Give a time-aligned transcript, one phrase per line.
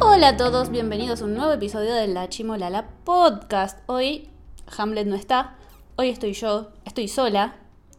[0.00, 3.78] Hola a todos, bienvenidos a un nuevo episodio de La Chimolala Podcast.
[3.86, 4.30] Hoy
[4.76, 5.56] Hamlet no está,
[5.96, 7.56] hoy estoy yo, estoy sola.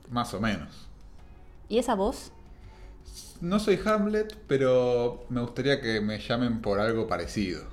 [0.10, 0.88] Más o menos.
[1.70, 2.32] ¿Y esa voz?
[3.40, 7.64] No soy Hamlet, pero me gustaría que me llamen por algo parecido.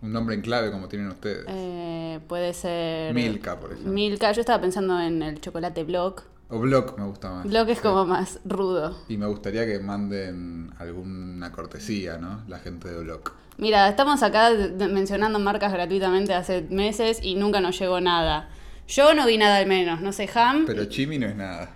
[0.00, 1.44] Un nombre en clave como tienen ustedes.
[1.48, 3.14] Eh, puede ser...
[3.14, 3.92] Milka, por ejemplo.
[3.92, 6.24] Milka, yo estaba pensando en el chocolate Block.
[6.50, 7.46] O Block me gusta más.
[7.46, 7.82] Block es Sí.
[7.82, 8.96] como más rudo.
[9.08, 12.42] Y me gustaría que manden alguna cortesía, ¿no?
[12.48, 13.32] La gente de Block.
[13.56, 14.50] Mira, estamos acá
[14.90, 18.48] mencionando marcas gratuitamente hace meses y nunca nos llegó nada.
[18.86, 20.64] Yo no vi nada al menos, no sé, Ham.
[20.66, 21.70] Pero Chimi no es nada.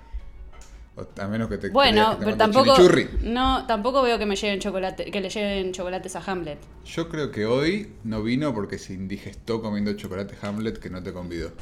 [0.96, 3.08] O- a menos que te bueno, que te pero tampoco chimichurri.
[3.22, 6.58] no tampoco veo que me lleguen chocolate, que le lleguen chocolates a Hamlet.
[6.84, 11.12] Yo creo que hoy no vino porque se indigestó comiendo chocolate Hamlet que no te
[11.12, 11.52] convidó.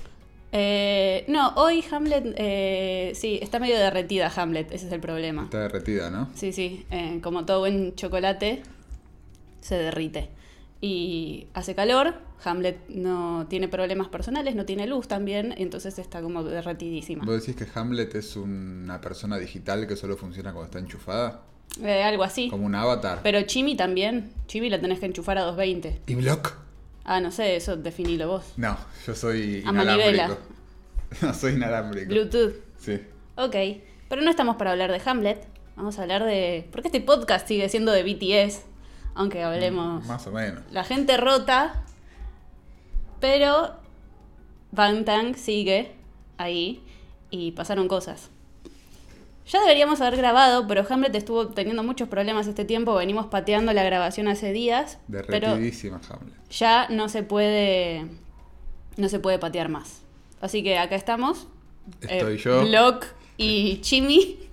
[0.59, 5.45] Eh, no, hoy Hamlet, eh, sí, está medio derretida Hamlet, ese es el problema.
[5.45, 6.31] Está derretida, ¿no?
[6.35, 8.63] Sí, sí, eh, como todo buen chocolate,
[9.61, 10.31] se derrite.
[10.81, 16.43] Y hace calor, Hamlet no tiene problemas personales, no tiene luz también, entonces está como
[16.43, 17.23] derretidísima.
[17.27, 21.43] ¿Vos decís que Hamlet es una persona digital que solo funciona cuando está enchufada?
[21.83, 22.49] Eh, algo así.
[22.49, 23.21] Como un avatar.
[23.23, 26.01] Pero Chimi también, Chimi la tenés que enchufar a 220.
[26.07, 26.66] ¿Y Block?
[27.09, 28.55] Ah, no sé, eso definilo vos.
[28.57, 28.77] No,
[29.07, 30.39] yo soy inalámbrico.
[31.23, 32.09] No, soy inalámbrico.
[32.09, 32.55] Bluetooth.
[32.79, 33.01] Sí.
[33.37, 33.55] Ok,
[34.09, 35.47] pero no estamos para hablar de Hamlet,
[35.77, 36.69] vamos a hablar de...
[36.73, 38.63] Porque este podcast sigue siendo de BTS,
[39.15, 40.05] aunque hablemos...
[40.07, 40.65] Más o menos.
[40.73, 41.85] La gente rota,
[43.21, 43.77] pero
[44.73, 45.93] Bangtan sigue
[46.39, 46.83] ahí
[47.31, 48.31] y pasaron cosas.
[49.47, 53.85] Ya deberíamos haber grabado, pero Hamlet estuvo teniendo muchos problemas este tiempo, venimos pateando la
[53.85, 56.35] grabación hace días, pero Derretidísima Hamlet.
[56.51, 58.07] ya no se puede
[58.97, 60.03] no se puede patear más.
[60.41, 61.47] Así que acá estamos.
[62.01, 62.65] Estoy eh, yo.
[62.67, 64.39] Block y Chimi.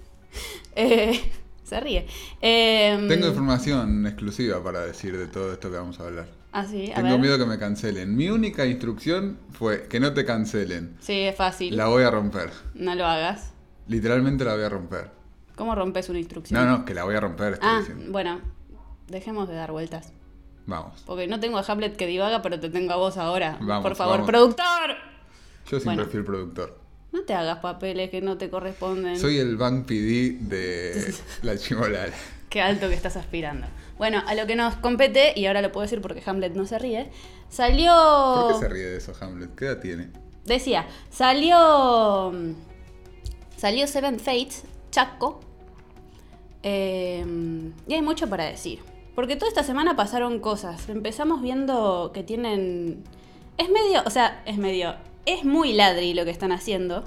[0.76, 1.22] Eh,
[1.64, 2.08] se ríe.
[2.42, 6.26] Eh, Tengo información exclusiva para decir de todo esto que vamos a hablar.
[6.52, 7.20] Ah, sí, a Tengo ver.
[7.20, 8.16] miedo que me cancelen.
[8.16, 10.98] Mi única instrucción fue que no te cancelen.
[11.00, 11.78] Sí, es fácil.
[11.78, 12.50] La voy a romper.
[12.74, 13.53] No lo hagas.
[13.88, 15.10] Literalmente la voy a romper.
[15.56, 16.60] ¿Cómo rompes una instrucción?
[16.66, 18.12] No, no, que la voy a romper, estoy Ah, diciendo.
[18.12, 18.42] bueno,
[19.08, 20.12] dejemos de dar vueltas.
[20.66, 21.04] Vamos.
[21.06, 23.58] Porque no tengo a Hamlet que divaga, pero te tengo a vos ahora.
[23.62, 24.28] Vamos, Por favor, vamos.
[24.30, 24.92] productor.
[25.66, 26.06] Yo siempre Bueno.
[26.10, 26.80] fui el productor.
[27.12, 29.20] No te hagas papeles que no te corresponden.
[29.20, 31.14] Soy el Bank PD de
[31.44, 32.14] la Chimolala.
[32.50, 33.68] Qué alto que estás aspirando.
[33.98, 36.80] Bueno, a lo que nos compete, y ahora lo puedo decir porque Hamlet no se
[36.80, 37.12] ríe,
[37.50, 37.92] salió...
[38.48, 39.54] ¿Por qué se ríe de eso, Hamlet?
[39.56, 40.10] ¿Qué edad tiene?
[40.46, 42.32] Decía, salió...
[43.64, 45.40] Salió Seven Fates, Chaco.
[46.64, 47.26] eh,
[47.88, 48.82] y hay mucho para decir.
[49.16, 50.90] Porque toda esta semana pasaron cosas.
[50.90, 53.06] Empezamos viendo que tienen...
[53.58, 54.96] Es medio, o sea, es medio...
[55.26, 57.06] Es muy ladri lo que están haciendo.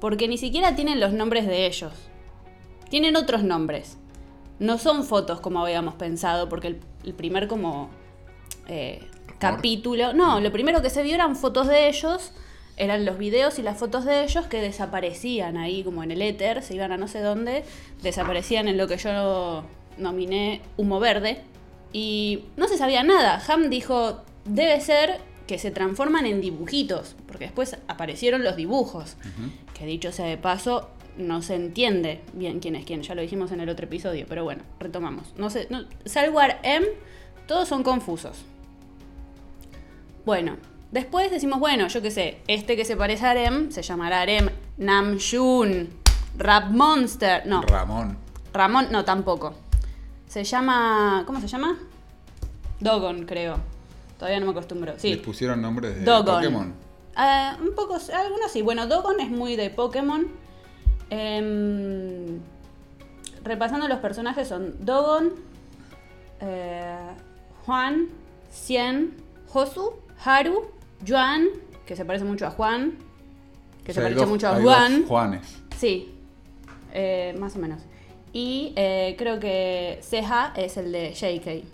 [0.00, 1.92] Porque ni siquiera tienen los nombres de ellos.
[2.90, 3.96] Tienen otros nombres.
[4.58, 7.88] No son fotos como habíamos pensado, porque el, el primer como
[8.66, 10.12] eh, capítulo...
[10.12, 12.32] No, lo primero que se vio eran fotos de ellos,
[12.76, 16.62] eran los videos y las fotos de ellos que desaparecían ahí como en el éter,
[16.62, 17.64] se iban a no sé dónde,
[18.02, 19.64] desaparecían en lo que yo
[19.98, 21.42] nominé humo verde.
[21.92, 23.40] Y no se sabía nada.
[23.46, 29.16] Ham dijo, debe ser que se transforman en dibujitos, porque después aparecieron los dibujos.
[29.74, 33.52] Que dicho sea de paso, no se entiende bien quién es quién, ya lo dijimos
[33.52, 35.32] en el otro episodio, pero bueno, retomamos.
[35.36, 36.86] No sé, no, salvo M,
[37.46, 38.38] todos son confusos.
[40.24, 40.56] Bueno,
[40.94, 44.48] después decimos, bueno, yo qué sé, este que se parece a Arem se llamará Arem
[44.78, 45.88] Namjoon,
[46.38, 48.16] Rap Monster, no, Ramón.
[48.52, 49.54] Ramón, no, tampoco.
[50.28, 51.76] Se llama, ¿cómo se llama?
[52.78, 53.56] Dogon, creo.
[54.18, 54.94] Todavía no me acostumbro.
[54.96, 55.10] Sí.
[55.10, 56.36] Les pusieron nombres de Dogon.
[56.36, 56.74] Pokémon.
[57.16, 58.62] Ah, un poco, algunos sí.
[58.62, 60.28] Bueno, Dogon es muy de Pokémon.
[61.10, 62.38] Em,
[63.42, 65.32] repasando los personajes son Dogon,
[66.40, 67.08] eh,
[67.66, 68.08] Juan,
[68.50, 69.16] Cien,
[69.48, 69.94] Josu,
[70.24, 70.73] Haru,
[71.06, 71.46] Juan,
[71.86, 72.98] que se parece mucho a Juan,
[73.84, 75.04] que O se sea, parece dos- mucho a Juan.
[75.06, 75.62] Juanes.
[75.76, 76.14] Sí,
[76.92, 77.82] eh, más o menos.
[78.32, 81.64] Y eh, creo que Ceja es el de JK.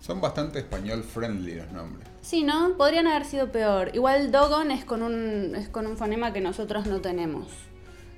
[0.00, 2.06] Son bastante español friendly los nombres.
[2.22, 2.76] Sí, ¿no?
[2.76, 3.90] Podrían haber sido peor.
[3.94, 7.46] Igual Dogon es con un, es con un fonema que nosotros no tenemos.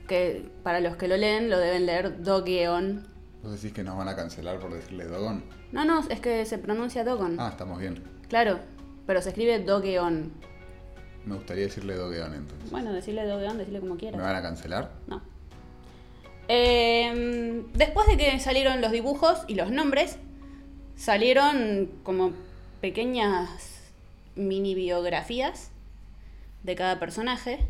[0.08, 3.06] Que para los que lo leen lo deben leer Dogeon.
[3.42, 5.44] ¿Vos decís que nos van a cancelar por decirle Dogon?
[5.72, 7.38] No, no, es que se pronuncia Dogon.
[7.38, 8.02] Ah, estamos bien.
[8.28, 8.58] Claro,
[9.06, 10.32] pero se escribe Dogeon.
[11.26, 12.70] Me gustaría decirle Dogeon entonces.
[12.70, 14.20] Bueno, decirle Dogeon, decirle como ¿Me quieras.
[14.20, 14.90] van a cancelar?
[15.06, 15.22] No.
[16.48, 20.18] Eh, después de que salieron los dibujos y los nombres,
[20.96, 22.32] salieron como
[22.80, 23.48] pequeñas
[24.36, 25.70] mini biografías
[26.62, 27.60] de cada personaje,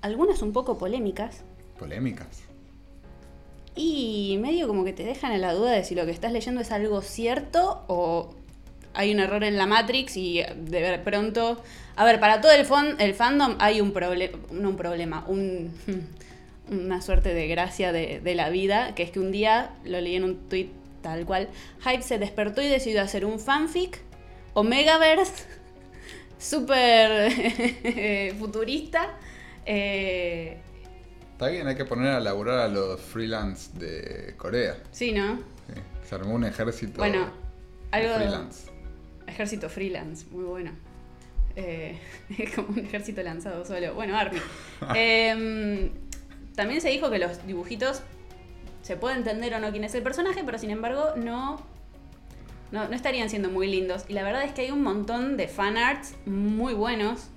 [0.00, 1.42] algunas un poco polémicas
[1.78, 2.42] Polémicas.
[3.74, 6.60] y medio como que te dejan en la duda de si lo que estás leyendo
[6.62, 8.34] es algo cierto o
[8.94, 11.60] hay un error en la Matrix y de pronto...
[11.96, 15.72] A ver, para todo el, fon- el fandom hay un, proble- no un problema, un,
[16.70, 20.14] una suerte de gracia de, de la vida, que es que un día, lo leí
[20.16, 20.68] en un tweet
[21.02, 21.48] tal cual,
[21.84, 24.00] Hype se despertó y decidió hacer un fanfic,
[24.54, 25.44] Omegaverse,
[26.38, 29.14] súper futurista,
[29.64, 30.58] eh,
[31.32, 34.76] Está bien, hay que poner a laburar a los freelance de Corea.
[34.90, 35.36] sí, ¿no?
[35.36, 38.14] Sí, Se armó un ejército Bueno, de algo...
[38.14, 38.70] freelance.
[39.26, 40.70] Ejército freelance, muy bueno.
[41.56, 41.98] Eh,
[42.38, 43.94] es como un ejército lanzado solo.
[43.94, 44.38] Bueno, Army.
[44.94, 45.90] Em,
[46.54, 48.02] también se dijo que los dibujitos
[48.82, 51.60] se puede entender o no quién es el personaje, pero sin embargo no,
[52.70, 54.04] no, no estarían siendo muy lindos.
[54.08, 57.28] Y la verdad es que hay un montón de fanarts muy buenos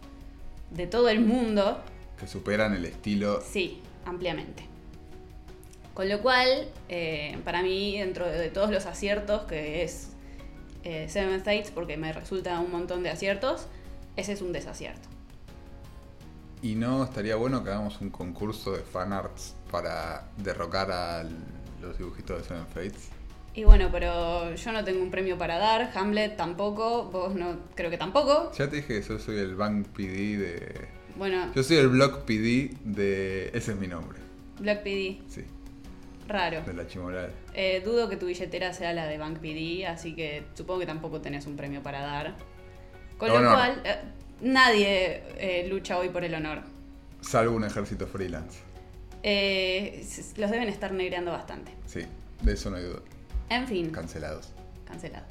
[0.72, 1.82] de todo el mundo.
[2.20, 3.42] Que superan el estilo.
[3.42, 4.64] Sí, ampliamente.
[5.94, 10.12] Con lo cual, eh, para mí, dentro de todos los aciertos, que es
[10.84, 13.68] eh, Seven Fates, porque me resulta un montón de aciertos,
[14.20, 15.08] ese es un desacierto.
[16.62, 21.24] Y no estaría bueno que hagamos un concurso de fanarts para derrocar a
[21.82, 23.10] los dibujitos de Seven Fates.
[23.54, 27.90] Y bueno, pero yo no tengo un premio para dar, Hamlet tampoco, vos no creo
[27.90, 28.52] que tampoco.
[28.58, 30.88] Ya te dije que yo soy el Bank PD de.
[31.18, 33.48] Bueno, Yo soy el Block PD de.
[33.54, 34.20] Ese es mi nombre.
[34.60, 35.44] Black PD, Sí,
[36.28, 36.62] raro.
[36.64, 37.32] de la chimoral.
[37.54, 41.20] Eh, dudo que tu billetera sea la de Bank PD, así que supongo que tampoco
[41.22, 42.36] tenés un premio para dar.
[43.20, 43.54] Con lo Honor.
[43.54, 43.98] cual, eh,
[44.42, 46.62] nadie eh, lucha hoy por el honor.
[47.22, 48.60] Salvo un ejército freelance.
[49.22, 50.04] Eh,
[50.38, 51.72] los deben estar negreando bastante.
[51.86, 52.02] Sí,
[52.42, 53.02] de eso no hay duda.
[53.50, 54.52] En fin, Cancelados.
[54.88, 55.28] cancelados.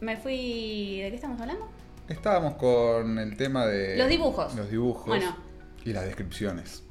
[0.00, 1.00] Me fui.
[1.02, 1.68] ¿De qué estamos hablando?
[2.08, 3.96] Estábamos con el tema de.
[3.98, 4.54] Los dibujos.
[4.54, 5.06] Los dibujos.
[5.06, 5.36] Bueno.
[5.84, 6.82] Y las descripciones.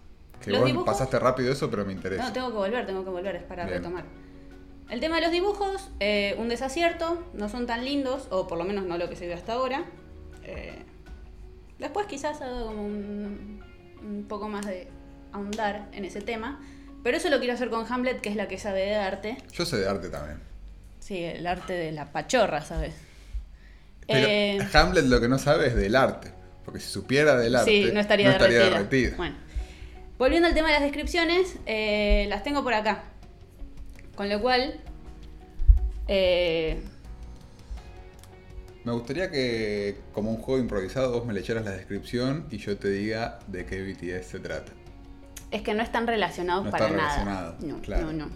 [0.44, 2.24] Que Los vos dibujos- pasaste rápido eso, pero me interesa.
[2.24, 3.78] No, tengo que volver, tengo que volver, es para Bien.
[3.78, 4.06] retomar.
[4.90, 8.64] El tema de los dibujos, eh, un desacierto, no son tan lindos, o por lo
[8.64, 9.86] menos no lo que se vio hasta ahora.
[10.44, 10.84] Eh,
[11.78, 13.64] después quizás haga como un,
[14.02, 14.88] un poco más de
[15.32, 16.60] ahondar en ese tema,
[17.04, 19.38] pero eso lo quiero hacer con Hamlet, que es la que sabe de arte.
[19.54, 20.40] Yo sé de arte también.
[21.00, 22.96] Sí, el arte de la pachorra, ¿sabes?
[24.08, 26.32] Pero Eh, Hamlet lo que no sabe es del arte.
[26.66, 28.64] Porque si supiera del arte, Sí, no estaría, derretida.
[28.66, 29.18] derretida.
[29.18, 29.36] Bueno,
[30.18, 31.56] volviendo al tema de las descripciones,
[32.28, 33.04] las tengo por acá.
[34.20, 34.74] Con lo cual,
[36.10, 36.78] eh,
[38.84, 42.90] Me gustaría que, como un juego improvisado, vos me leyeras la descripción y yo te
[42.90, 44.74] diga de qué BTS se trata.
[45.52, 47.10] es que no están relacionados No para está nada.
[47.24, 48.08] relacionado, No, claro.
[48.08, 48.30] no, no.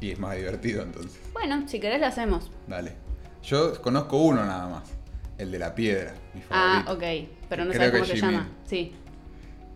[0.00, 1.20] Y es más divertido entonces.
[1.34, 2.50] Bueno, si querés lo hacemos.
[2.66, 2.94] Dale.
[3.42, 4.92] Yo conozco uno nada más.
[5.36, 7.28] El de la piedra, mi Ah, ok.
[7.50, 8.48] Pero no que cómo se llama.
[8.64, 8.94] Sí.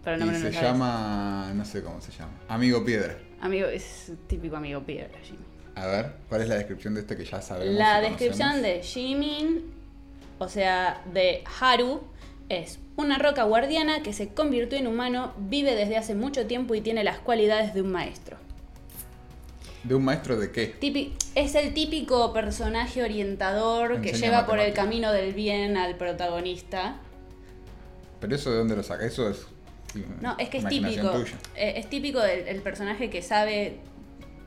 [0.02, 1.52] Pero el nombre y no se llama.
[1.54, 2.32] no sé cómo se llama.
[2.48, 3.18] Amigo Piedra.
[3.40, 5.44] Amigo, es típico amigo piedra, Jimin.
[5.74, 7.74] A ver, ¿cuál es la descripción de este que ya sabemos?
[7.74, 9.64] La descripción de Jimin,
[10.38, 12.00] o sea, de Haru,
[12.48, 16.80] es una roca guardiana que se convirtió en humano, vive desde hace mucho tiempo y
[16.80, 18.38] tiene las cualidades de un maestro.
[19.84, 20.74] ¿De un maestro de qué?
[21.34, 26.96] Es el típico personaje orientador que lleva por el camino del bien al protagonista.
[28.20, 29.04] ¿Pero eso de dónde lo saca?
[29.04, 29.46] Eso es.
[30.20, 31.24] No, es que es típico.
[31.54, 33.78] eh, es típico del el personaje que sabe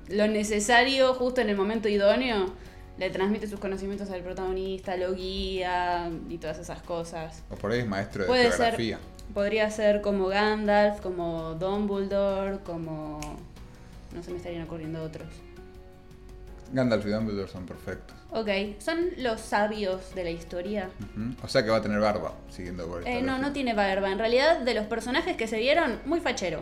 [0.09, 2.53] lo necesario justo en el momento idóneo.
[2.97, 7.43] Le transmite sus conocimientos al protagonista, lo guía y todas esas cosas.
[7.49, 8.97] O por ahí es maestro de Puede ser,
[9.33, 13.19] podría ser como Gandalf, como Dumbledore, como...
[14.13, 15.29] No se me estarían ocurriendo otros.
[16.71, 18.15] Gandalf y Dumbledore son perfectos.
[18.31, 18.47] Ok,
[18.79, 20.89] son los sabios de la historia.
[21.43, 24.11] O sea que va a tener barba, siguiendo por esta Eh, no, no tiene barba.
[24.11, 26.61] En realidad, de los personajes que se vieron, muy fachero.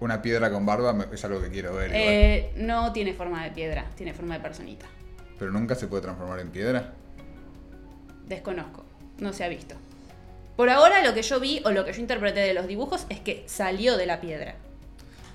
[0.00, 1.90] Una piedra con barba es algo que quiero ver.
[1.90, 2.02] igual.
[2.04, 4.86] Eh, no tiene forma de piedra, tiene forma de personita.
[5.38, 6.92] Pero nunca se puede transformar en piedra.
[8.26, 8.84] Desconozco,
[9.18, 9.76] no se ha visto.
[10.56, 13.20] Por ahora lo que yo vi o lo que yo interpreté de los dibujos es
[13.20, 14.54] que salió de la piedra.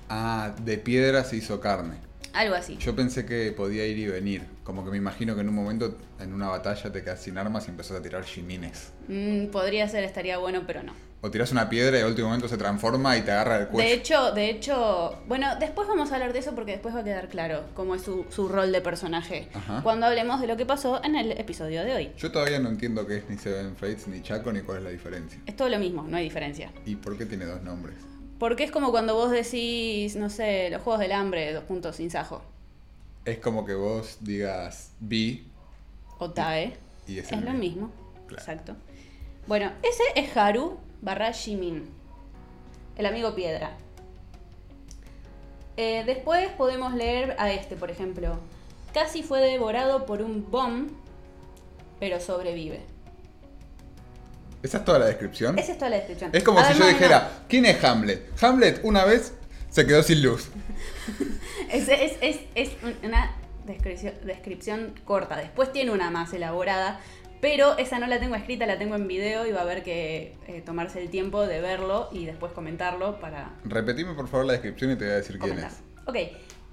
[0.08, 1.96] Ah, de piedra se hizo carne.
[2.32, 2.76] Algo así.
[2.78, 4.44] Yo pensé que podía ir y venir.
[4.64, 7.66] Como que me imagino que en un momento, en una batalla, te quedas sin armas
[7.66, 8.92] y empezás a tirar shimines.
[9.08, 10.92] Mm, podría ser, estaría bueno, pero no.
[11.20, 13.88] O tirás una piedra y al último momento se transforma y te agarra el cuello.
[13.88, 17.04] De hecho, de hecho, bueno, después vamos a hablar de eso porque después va a
[17.04, 19.48] quedar claro cómo es su, su rol de personaje.
[19.52, 19.82] Ajá.
[19.82, 22.12] Cuando hablemos de lo que pasó en el episodio de hoy.
[22.18, 24.90] Yo todavía no entiendo qué es ni Seven Fates ni Chaco ni cuál es la
[24.90, 25.40] diferencia.
[25.44, 26.70] Es todo lo mismo, no hay diferencia.
[26.86, 27.96] ¿Y por qué tiene dos nombres?
[28.38, 32.10] Porque es como cuando vos decís, no sé, los juegos del hambre, dos puntos sin
[32.10, 32.42] sajo.
[33.24, 35.42] Es como que vos digas B
[36.18, 36.76] O TAE.
[37.06, 37.90] y es, lo mismo.
[38.26, 38.42] Claro.
[38.42, 38.76] Exacto.
[39.46, 41.88] Bueno, ese es Haru barra Jimin.
[42.96, 43.76] El amigo piedra.
[45.76, 48.38] Eh, después podemos leer a este, por ejemplo.
[48.92, 50.90] Casi fue devorado por un bomb,
[52.00, 52.80] pero sobrevive.
[54.62, 55.58] ¿Esa es toda la descripción?
[55.58, 56.30] Esa es toda la descripción.
[56.32, 58.30] Es como si yo dijera, ¿quién es Hamlet?
[58.42, 59.34] Hamlet una vez
[59.70, 60.48] se quedó sin luz.
[61.72, 62.70] es, es, es, es
[63.02, 63.36] una
[63.66, 65.36] descripción, descripción corta.
[65.36, 67.00] Después tiene una más elaborada,
[67.40, 70.34] pero esa no la tengo escrita, la tengo en video y va a haber que
[70.48, 74.90] eh, tomarse el tiempo de verlo y después comentarlo para Repetime por favor la descripción
[74.90, 75.74] y te voy a decir quién es.
[76.06, 76.16] Ok,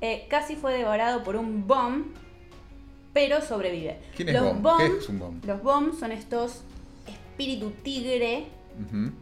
[0.01, 2.07] eh, casi fue devorado por un bomb,
[3.13, 3.99] pero sobrevive.
[4.15, 4.79] ¿Quién es Los Bomb?
[4.79, 5.45] ¿Qué es un Bomb?
[5.45, 6.63] Los bombs son estos
[7.35, 8.45] espíritu tigre.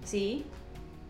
[0.03, 0.46] ¿sí?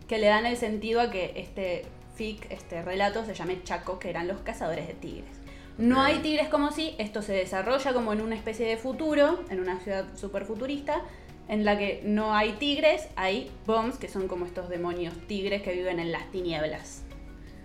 [0.08, 4.10] Que le dan el sentido a que este fic, este relato, se llame Chaco, que
[4.10, 5.32] eran los cazadores de tigres.
[5.78, 9.60] No hay tigres como si, esto se desarrolla como en una especie de futuro, en
[9.60, 11.02] una ciudad super futurista,
[11.48, 15.74] en la que no hay tigres, hay bombs, que son como estos demonios tigres que
[15.74, 17.02] viven en las tinieblas.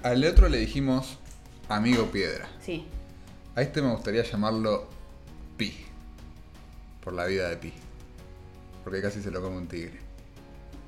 [0.03, 1.19] Al otro le dijimos
[1.69, 2.49] amigo piedra.
[2.61, 2.87] Sí.
[3.55, 4.89] A este me gustaría llamarlo
[5.57, 5.75] Pi.
[7.05, 7.73] Por la vida de Pi.
[8.89, 9.99] Porque casi se lo come un tigre.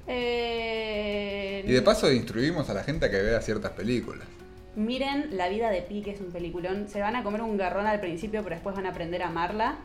[0.06, 4.26] Eh, Y de paso instruimos a la gente a que vea ciertas películas.
[4.74, 6.88] Miren La vida de Pi, que es un peliculón.
[6.88, 9.76] Se van a comer un garrón al principio, pero después van a aprender a amarla.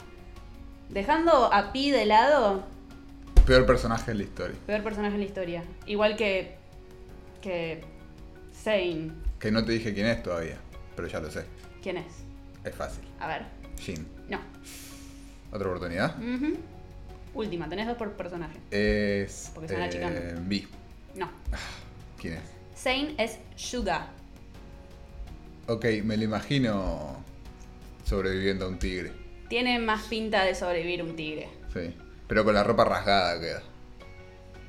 [0.90, 2.64] Dejando a Pi de lado,
[3.46, 4.56] Peor personaje en la historia.
[4.66, 5.64] peor personaje en la historia.
[5.86, 6.56] Igual que.
[7.42, 7.84] que.
[8.64, 9.12] Zane.
[9.40, 10.56] Que no te dije quién es todavía,
[10.96, 11.44] pero ya lo sé.
[11.84, 12.14] ¿Quién es?
[12.64, 13.04] Es fácil.
[13.20, 13.42] A ver.
[13.78, 14.08] Jin.
[14.30, 14.40] No.
[15.52, 16.16] ¿Otra oportunidad?
[16.18, 16.56] Ujú.
[17.36, 18.58] Última, tenés dos por personaje.
[18.72, 19.52] Es.
[19.54, 20.20] Porque se van achicando.
[20.20, 20.68] eh, Vi.
[21.16, 21.30] No.
[22.20, 22.42] ¿Quién es?
[22.82, 24.08] Zane es Suga.
[25.68, 27.24] Ok, me lo imagino
[28.04, 29.12] sobreviviendo a un tigre.
[29.50, 31.50] Tiene más pinta de sobrevivir un tigre.
[31.74, 31.94] Sí.
[32.28, 33.62] Pero con la ropa rasgada queda.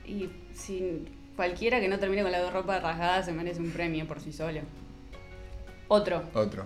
[0.04, 4.20] Y sin cualquiera que no termine con la ropa rasgada se merece un premio por
[4.20, 4.60] sí solo.
[5.88, 6.22] Otro.
[6.34, 6.64] Otro.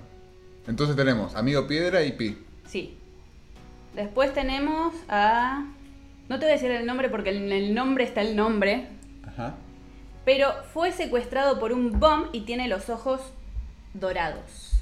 [0.66, 2.38] Entonces tenemos amigo piedra y pi.
[2.66, 2.96] Sí.
[3.94, 5.66] Después tenemos a.
[6.30, 8.86] No te voy a decir el nombre porque en el nombre está el nombre.
[9.26, 9.56] Ajá.
[10.24, 13.20] Pero fue secuestrado por un bomb y tiene los ojos
[13.94, 14.80] dorados.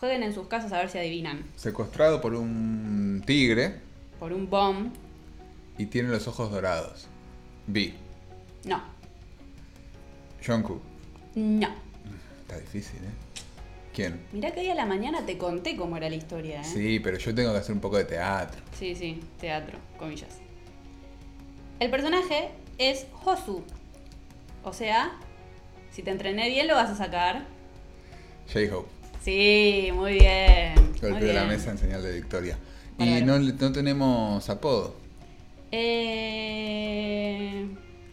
[0.00, 1.44] Jueguen en sus casas a ver si adivinan.
[1.56, 3.80] Secuestrado por un tigre
[4.18, 4.94] Por un bomb.
[5.76, 7.06] y tiene los ojos dorados.
[7.66, 7.92] Vi.
[8.64, 8.82] No.
[10.46, 10.80] Jungkook.
[11.34, 11.68] No.
[12.40, 13.10] Está difícil, ¿eh?
[13.94, 14.20] ¿Quién?
[14.32, 16.64] Mirá que hoy a la mañana te conté cómo era la historia, ¿eh?
[16.64, 18.62] Sí, pero yo tengo que hacer un poco de teatro.
[18.78, 20.45] Sí, sí, teatro, comillas.
[21.78, 23.62] El personaje es Hosu.
[24.64, 25.12] O sea,
[25.90, 27.44] si te entrené bien lo vas a sacar.
[28.52, 28.88] J-Hope.
[29.22, 30.74] Sí, muy bien.
[31.00, 32.58] Golpeó la mesa en señal de victoria.
[32.98, 34.96] Y no, no tenemos apodo.
[35.70, 37.66] Eh...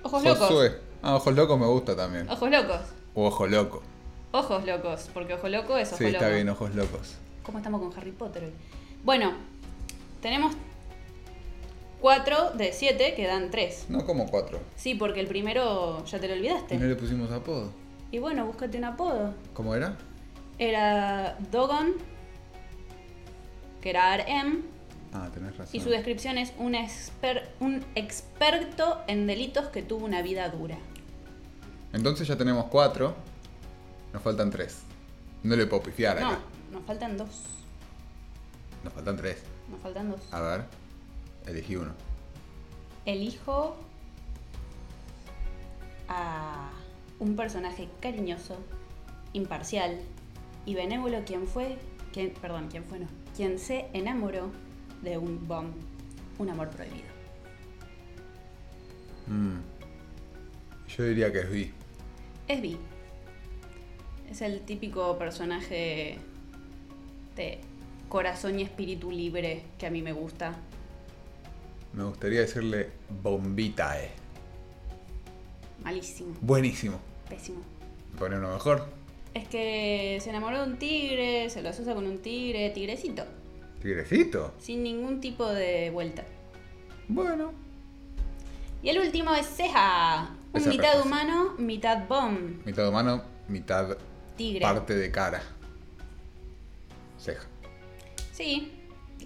[0.03, 0.47] Ojos locos.
[0.49, 0.79] Josué.
[1.01, 2.29] Ah, ojos locos me gusta también.
[2.29, 2.81] Ojos locos.
[3.13, 3.81] O ojo loco.
[4.31, 6.33] Ojos locos, porque ojo loco es ojo Sí, está loco.
[6.33, 7.15] bien, ojos locos.
[7.43, 8.53] ¿Cómo estamos con Harry Potter hoy?
[9.03, 9.33] Bueno,
[10.21, 10.55] tenemos
[12.07, 13.85] 4 de 7 que dan 3.
[13.87, 14.59] No como cuatro.
[14.75, 16.77] Sí, porque el primero ya te lo Y olvidaste.
[16.77, 17.71] no le pusimos apodo.
[18.11, 19.33] Y bueno, búscate un apodo.
[19.53, 19.95] ¿Cómo era?
[20.59, 21.93] Era Dogon,
[23.81, 24.63] que era RM,
[25.13, 25.69] Ah, tenés razón.
[25.73, 30.77] y su descripción es un, exper- un experto en delitos que tuvo una vida dura.
[31.93, 33.15] Entonces ya tenemos cuatro.
[34.11, 34.79] Nos faltan tres.
[35.41, 36.39] No le puedo pifiar No, acá.
[36.69, 37.43] nos faltan dos.
[38.83, 39.37] Nos faltan tres.
[39.71, 40.19] Nos faltan dos.
[40.33, 40.82] A ver.
[41.47, 41.93] Elegí uno.
[43.05, 43.75] Elijo
[46.07, 46.71] a
[47.19, 48.57] un personaje cariñoso,
[49.33, 49.99] imparcial
[50.65, 51.77] y benévolo quien fue,
[52.11, 54.51] quien, perdón, quien fue no, quien se enamoró
[55.01, 55.73] de un bomb,
[56.37, 57.13] un amor prohibido.
[59.27, 59.59] Mm.
[60.87, 61.71] Yo diría que es Vi.
[62.47, 62.77] Es Vi.
[64.29, 66.17] Es el típico personaje
[67.35, 67.59] de
[68.09, 70.55] corazón y espíritu libre que a mí me gusta.
[71.93, 72.89] Me gustaría decirle
[73.21, 74.09] Bombitae.
[75.83, 76.99] Malísimo, Buenísimo.
[77.29, 77.61] pésimo.
[78.17, 78.85] Pone uno mejor.
[79.33, 83.25] Es que se enamoró de un tigre, se lo asocia con un tigre, tigrecito.
[83.81, 84.53] Tigrecito.
[84.59, 86.23] sin ningún tipo de vuelta.
[87.09, 87.51] Bueno.
[88.81, 93.97] Y el último es Ceja, un Esa mitad humano, mitad bomb, Mitad humano, mitad
[94.37, 94.61] tigre.
[94.61, 95.41] parte de cara.
[97.19, 97.43] Ceja.
[98.31, 98.71] Sí,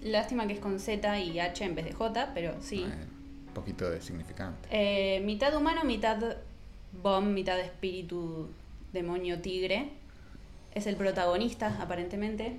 [0.04, 2.82] lástima que es con Z y H en vez de J, pero sí.
[2.88, 3.04] Eh,
[3.48, 4.68] un poquito de significante.
[4.70, 6.18] Eh, mitad humano, mitad
[7.02, 8.48] bomb, mitad espíritu
[8.92, 9.90] demonio tigre.
[10.74, 12.58] Es el protagonista, aparentemente.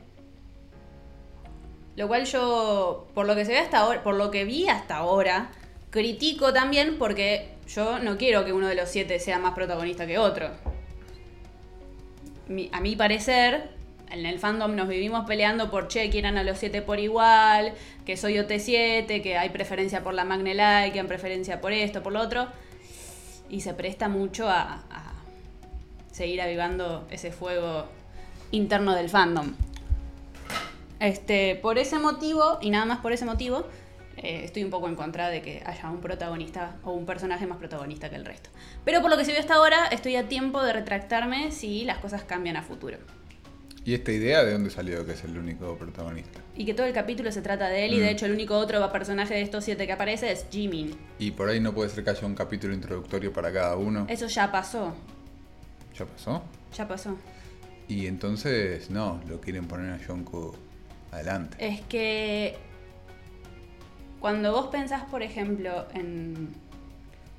[1.95, 4.97] Lo cual yo, por lo que se ve hasta ahora, por lo que vi hasta
[4.97, 5.51] ahora,
[5.89, 10.17] critico también porque yo no quiero que uno de los siete sea más protagonista que
[10.17, 10.49] otro.
[12.47, 13.69] mi- a mi parecer,
[14.11, 17.73] en el fandom nos vivimos peleando por, che, quieran a los 7 por igual,
[18.05, 22.13] que soy OT7, que hay preferencia por la Magnelite, que hay preferencia por esto, por
[22.13, 22.47] lo otro.
[23.49, 25.13] Y se presta mucho a, a
[26.11, 27.87] seguir avivando ese fuego
[28.51, 29.53] interno del fandom.
[30.99, 33.65] Este, por ese motivo, y nada más por ese motivo,
[34.17, 37.57] eh, estoy un poco en contra de que haya un protagonista o un personaje más
[37.57, 38.49] protagonista que el resto.
[38.83, 41.99] Pero por lo que se vio hasta ahora, estoy a tiempo de retractarme si las
[41.99, 42.97] cosas cambian a futuro.
[43.85, 46.41] ¿Y esta idea de dónde salió que es el único protagonista?
[46.55, 48.09] Y que todo el capítulo se trata de él, y de Mm.
[48.09, 50.95] hecho el único otro personaje de estos siete que aparece es Jimin.
[51.17, 54.05] Y por ahí no puede ser que haya un capítulo introductorio para cada uno.
[54.09, 54.93] Eso ya pasó,
[55.97, 56.43] ¿Ya pasó?
[56.75, 57.17] ya pasó.
[57.87, 60.55] Y entonces, no, lo quieren poner a Yonko
[61.11, 61.57] adelante.
[61.65, 62.55] Es que
[64.19, 66.49] cuando vos pensás, por ejemplo, en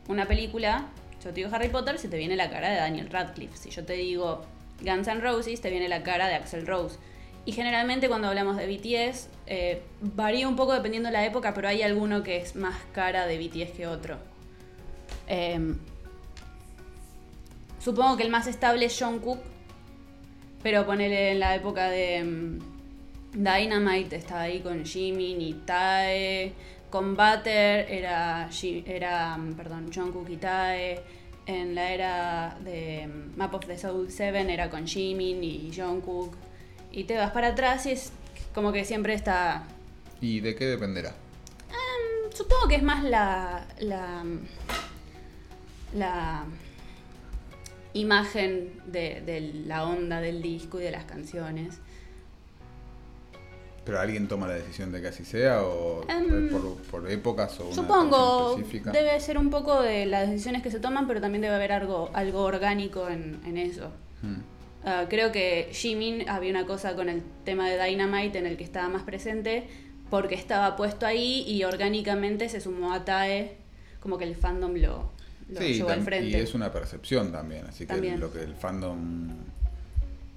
[0.09, 0.89] una película,
[1.23, 3.57] yo te digo Harry Potter, se te viene la cara de Daniel Radcliffe.
[3.57, 4.43] Si yo te digo
[4.83, 6.99] Guns N' Roses, te viene la cara de Axel Rose.
[7.47, 11.69] Y generalmente cuando hablamos de BTS, eh, varía un poco dependiendo de la época, pero
[11.69, 14.19] hay alguno que es más cara de BTS que otro.
[15.27, 15.79] Em,
[17.79, 19.39] supongo que el más estable es Jungkook,
[20.63, 22.59] pero ponele en la época de mm,
[23.33, 26.53] Dynamite estaba ahí con Jimin y Tae.
[26.91, 28.51] Con Butter era,
[28.87, 31.01] era perdón, Jungkook y Tae.
[31.47, 36.35] En la era de Map of the Soul 7 era con Jimin y Jungkook.
[36.93, 38.13] Y te vas para atrás y es
[38.55, 39.65] como que siempre está...
[40.21, 41.15] ¿Y de qué dependerá?
[42.35, 43.67] Supongo que es más la...
[43.81, 44.25] la
[45.95, 46.45] la
[47.93, 51.79] imagen de, de la onda del disco y de las canciones.
[53.85, 57.67] ¿Pero alguien toma la decisión de que así sea o Em, por, por épocas o
[57.67, 58.91] una Supongo, específica?
[58.93, 62.11] debe ser un poco de las decisiones que se toman, pero también debe haber algo,
[62.13, 63.91] algo orgánico en, en eso.
[64.23, 64.35] Mm.
[64.85, 68.65] Ah, creo que Jimin había una cosa con el tema de Dynamite en el que
[68.65, 69.67] estaba más presente
[70.11, 73.57] porque estaba puesto ahí y orgánicamente se sumó a Tae,
[74.01, 75.11] como que el fandom lo,
[75.49, 76.29] lo Sí, llevó al frente.
[76.31, 78.21] y es una percepción también, así que También.
[78.21, 79.29] lo que el fandom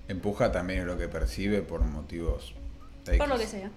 [0.07, 2.53] empuja también es lo que percibe por motivos
[3.17, 3.69] Por lo que sea.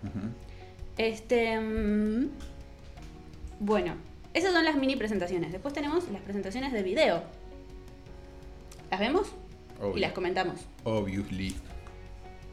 [0.99, 1.59] Este.
[1.61, 2.29] mm,
[3.61, 3.95] Bueno,
[4.35, 5.53] esas son las mini presentaciones.
[5.53, 7.23] Después tenemos las presentaciones de video.
[8.91, 9.29] ¿Las vemos?
[9.81, 9.97] Obvio.
[9.97, 10.61] Y las comentamos.
[10.85, 11.55] Obviously.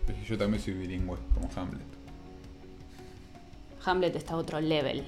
[0.06, 1.82] Pues yo también soy bilingüe, como Hamlet.
[3.86, 5.06] Hamlet está a otro level.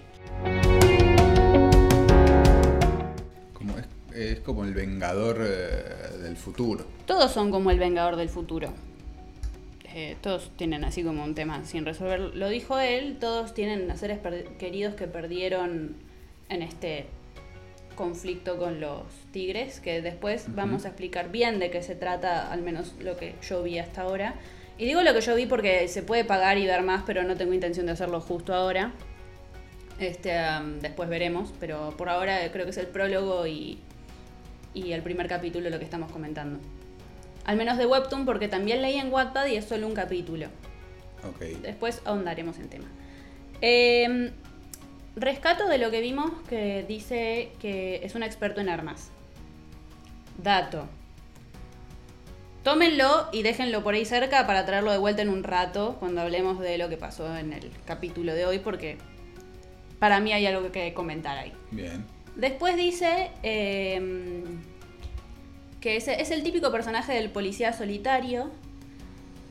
[3.54, 6.86] Como es, es como el vengador eh, del futuro.
[7.06, 8.70] Todos son como el Vengador del futuro.
[9.98, 12.20] Eh, todos tienen así como un tema sin resolver.
[12.20, 14.20] Lo dijo él, todos tienen a seres
[14.60, 15.96] queridos que perdieron
[16.50, 17.06] en este
[17.96, 22.62] conflicto con los tigres, que después vamos a explicar bien de qué se trata, al
[22.62, 24.36] menos lo que yo vi hasta ahora.
[24.78, 27.38] Y digo lo que yo vi porque se puede pagar y ver más, pero no
[27.38, 28.92] tengo intención de hacerlo justo ahora.
[29.98, 30.34] Este,
[30.82, 33.80] después veremos, pero por ahora creo que es el prólogo y,
[34.74, 36.60] y el primer capítulo lo que estamos comentando.
[37.46, 40.48] Al menos de Webtoon, porque también leí en Wattpad y es solo un capítulo.
[41.28, 41.62] Ok.
[41.62, 42.88] Después ahondaremos en tema.
[43.62, 44.32] Eh,
[45.16, 49.12] rescato de lo que vimos que dice que es un experto en armas.
[50.42, 50.88] Dato.
[52.64, 56.60] Tómenlo y déjenlo por ahí cerca para traerlo de vuelta en un rato cuando hablemos
[56.60, 58.98] de lo que pasó en el capítulo de hoy, porque
[60.00, 61.54] para mí hay algo que comentar ahí.
[61.70, 62.06] Bien.
[62.36, 64.44] Después dice eh,
[65.86, 68.50] que es, es el típico personaje del policía solitario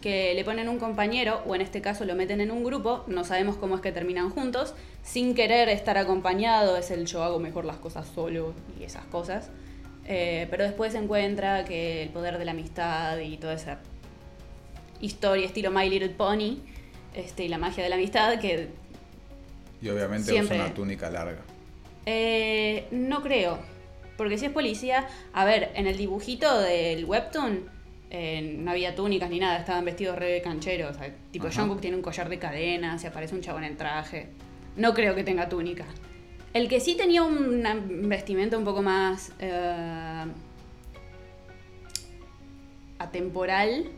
[0.03, 3.23] que le ponen un compañero, o en este caso lo meten en un grupo, no
[3.23, 7.64] sabemos cómo es que terminan juntos, sin querer estar acompañado, es el yo hago mejor
[7.64, 9.49] las cosas solo y esas cosas.
[10.09, 13.79] Eh, pero después se encuentra que el poder de la amistad y toda esa
[15.01, 16.59] historia estilo My Little Pony
[17.14, 18.70] este, y la magia de la amistad que
[19.81, 20.57] Y obviamente Siempre.
[20.57, 21.42] usa una túnica larga.
[22.07, 23.74] Eh, no creo.
[24.16, 27.68] Porque si es policía, a ver, en el dibujito del webtoon
[28.11, 30.94] eh, no había túnicas ni nada, estaban vestidos re cancheros.
[30.94, 31.62] o sea, tipo, Ajá.
[31.62, 34.29] Jungkook tiene un collar de cadenas, se aparece un chabón en traje.
[34.77, 35.85] No creo que tenga túnica.
[36.53, 40.24] El que sí tenía un vestimenta un poco más eh,
[42.98, 43.90] atemporal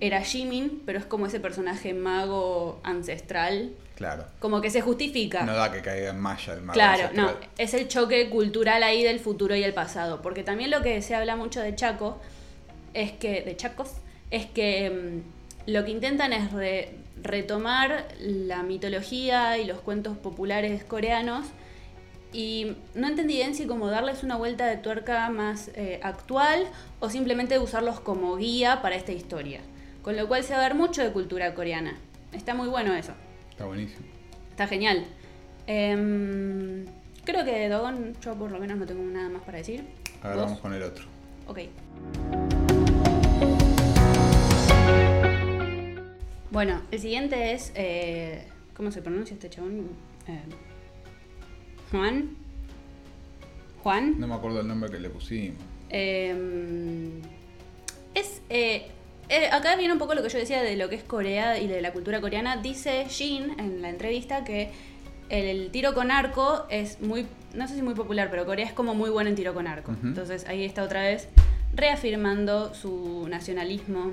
[0.00, 3.72] era Jimin, pero es como ese personaje mago ancestral.
[4.02, 4.24] Claro.
[4.40, 5.44] Como que se justifica.
[5.44, 9.02] No da que caiga en malla el mago Claro, no, es el choque cultural ahí
[9.02, 12.20] del futuro y el pasado, porque también lo que se habla mucho de Chaco
[12.94, 13.90] es que de Chacos
[14.30, 16.90] es que mm, lo que intentan es re-
[17.22, 21.46] retomar la mitología y los cuentos populares coreanos
[22.34, 26.66] Y no entendí bien si como darles una vuelta de tuerca más eh, actual
[26.98, 29.60] o simplemente usarlos como guía para esta historia.
[30.02, 31.94] Con lo cual se va a ver mucho de cultura coreana.
[32.32, 33.12] Está muy bueno eso.
[33.62, 34.04] Está buenísimo.
[34.50, 35.06] Está genial.
[35.68, 36.84] Em,
[37.24, 39.84] creo que de Dogon yo por lo menos no tengo nada más para decir.
[40.20, 40.44] Ahora ¿Vos?
[40.46, 41.04] vamos con el otro.
[41.46, 41.60] Ok.
[46.50, 47.70] Bueno, el siguiente es.
[47.76, 48.42] eh,
[48.74, 49.90] ¿Cómo se pronuncia este chabón?
[50.26, 50.40] Eh,
[51.92, 52.30] Juan.
[53.84, 54.18] Juan.
[54.18, 55.62] No me acuerdo el nombre que le pusimos.
[55.88, 57.12] Eh,
[58.12, 58.42] es.
[59.32, 61.66] Eh, acá viene un poco lo que yo decía de lo que es Corea y
[61.66, 62.58] de la cultura coreana.
[62.58, 64.70] Dice Jin en la entrevista que
[65.30, 67.26] el, el tiro con arco es muy.
[67.54, 69.94] No sé si muy popular, pero Corea es como muy bueno en tiro con arco.
[70.02, 71.28] Entonces ahí está otra vez
[71.74, 74.12] reafirmando su nacionalismo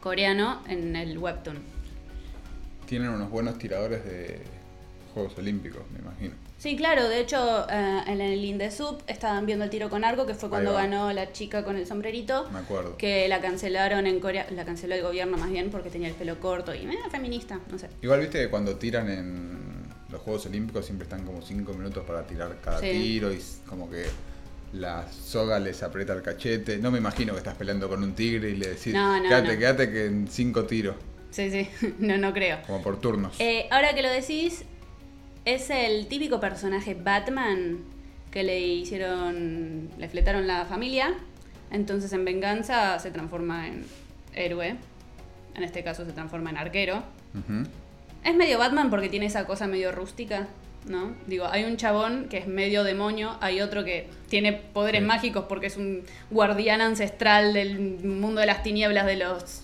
[0.00, 1.58] coreano en el webtoon.
[2.86, 4.40] Tienen unos buenos tiradores de
[5.14, 6.47] Juegos Olímpicos, me imagino.
[6.58, 10.34] Sí, claro, de hecho eh, en el Indesup estaban viendo el tiro con arco, que
[10.34, 12.48] fue cuando ganó la chica con el sombrerito.
[12.52, 12.96] Me acuerdo.
[12.96, 16.40] que la cancelaron en Corea, la canceló el gobierno más bien porque tenía el pelo
[16.40, 17.88] corto y era feminista, no sé.
[18.02, 19.58] Igual viste que cuando tiran en
[20.10, 22.90] los Juegos Olímpicos siempre están como 5 minutos para tirar cada Sí.
[22.90, 24.06] tiro y como que
[24.72, 26.78] la soga les aprieta el cachete.
[26.78, 29.52] No me imagino que estás peleando con un tigre y le decís, No, no, quédate,
[29.52, 29.58] no.
[29.60, 30.96] quédate que en 5 tiros,
[31.30, 31.68] Sí, sí,
[32.00, 32.58] no, no creo.
[32.66, 33.36] como por turnos.
[33.38, 34.64] Eh, ahora que lo decís,
[35.54, 37.78] es el típico personaje Batman
[38.30, 41.14] que le hicieron, le fletaron la familia,
[41.70, 43.84] entonces en venganza se transforma en
[44.34, 44.76] héroe,
[45.54, 47.02] en este caso se transforma en arquero.
[48.24, 50.48] Es medio Batman porque tiene esa cosa medio rústica,
[50.86, 51.14] ¿no?
[51.26, 55.06] Digo, hay un chabón que es medio demonio, hay otro que tiene poderes Sí.
[55.06, 59.62] mágicos porque es un guardián ancestral del mundo de las tinieblas de los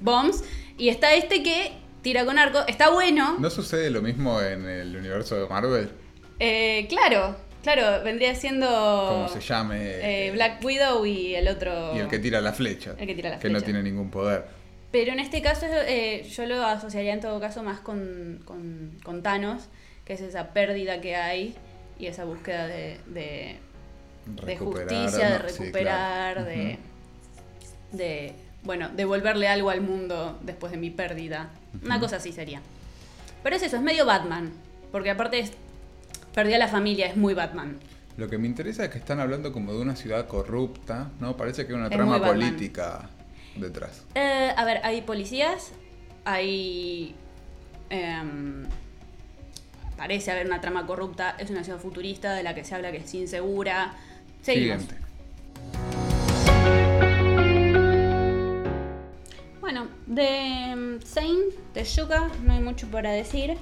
[0.00, 0.44] bombs,
[0.78, 1.72] y está este que
[2.06, 3.34] tira con arco, está bueno.
[3.40, 5.90] ¿No sucede lo mismo en el universo de Marvel?
[6.38, 9.76] Eh, claro, claro, vendría siendo Como se llame.
[9.82, 11.96] eh, eh, Black Widow y el otro...
[11.96, 12.94] Y el que tira la flecha.
[12.96, 13.64] El que tira la Que no flecha.
[13.64, 14.44] tiene ningún poder.
[14.92, 19.24] Pero en este caso eh, yo lo asociaría en todo caso más con, con, con
[19.24, 19.64] Thanos,
[20.04, 21.56] que es esa pérdida que hay
[21.98, 23.56] y esa búsqueda de, de,
[24.44, 26.44] de justicia, de recuperar, claro.
[26.48, 26.78] de,
[27.90, 31.50] de, bueno, devolverle algo al mundo después de mi pérdida.
[31.84, 32.60] Una cosa así sería.
[33.42, 34.52] Pero es eso, es medio Batman,
[34.92, 35.52] porque aparte es,
[36.34, 37.78] perdí a la familia, es muy Batman.
[38.16, 41.36] Lo que me interesa es que están hablando como de una ciudad corrupta, ¿no?
[41.36, 43.08] Parece que hay una Es trama política
[43.56, 44.04] detrás.
[44.14, 45.72] Eh, a ver, hay policías,
[46.24, 47.14] hay...
[47.90, 48.64] em,
[49.96, 52.98] parece haber una trama corrupta, es una ciudad futurista de la que se habla que
[52.98, 53.94] es insegura.
[54.42, 54.82] Seguimos.
[54.82, 55.05] Siguiente.
[59.66, 60.28] Bueno, de
[60.70, 63.56] em, Saint, de Yuka, no hay mucho para decir.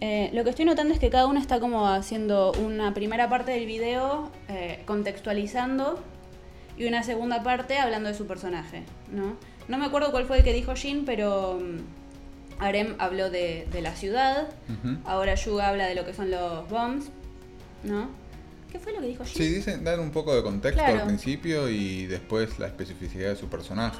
[0.00, 3.50] Eh, lo que estoy notando es que cada uno está como haciendo una primera parte
[3.50, 5.98] del video eh, contextualizando
[6.78, 9.36] y una segunda parte hablando de su personaje, ¿no?
[9.66, 13.82] No me acuerdo cuál fue el que dijo Jin, pero mm, Arem habló de, de
[13.82, 14.50] la ciudad,
[15.04, 17.06] ahora Yuga habla de lo que son los bombs,
[17.82, 18.08] ¿no?
[18.70, 19.34] ¿Qué fue lo que dijo Jin?
[19.36, 21.00] Sí, dicen, dan un poco de contexto Claro.
[21.00, 23.98] al principio y después la especificidad de su personaje.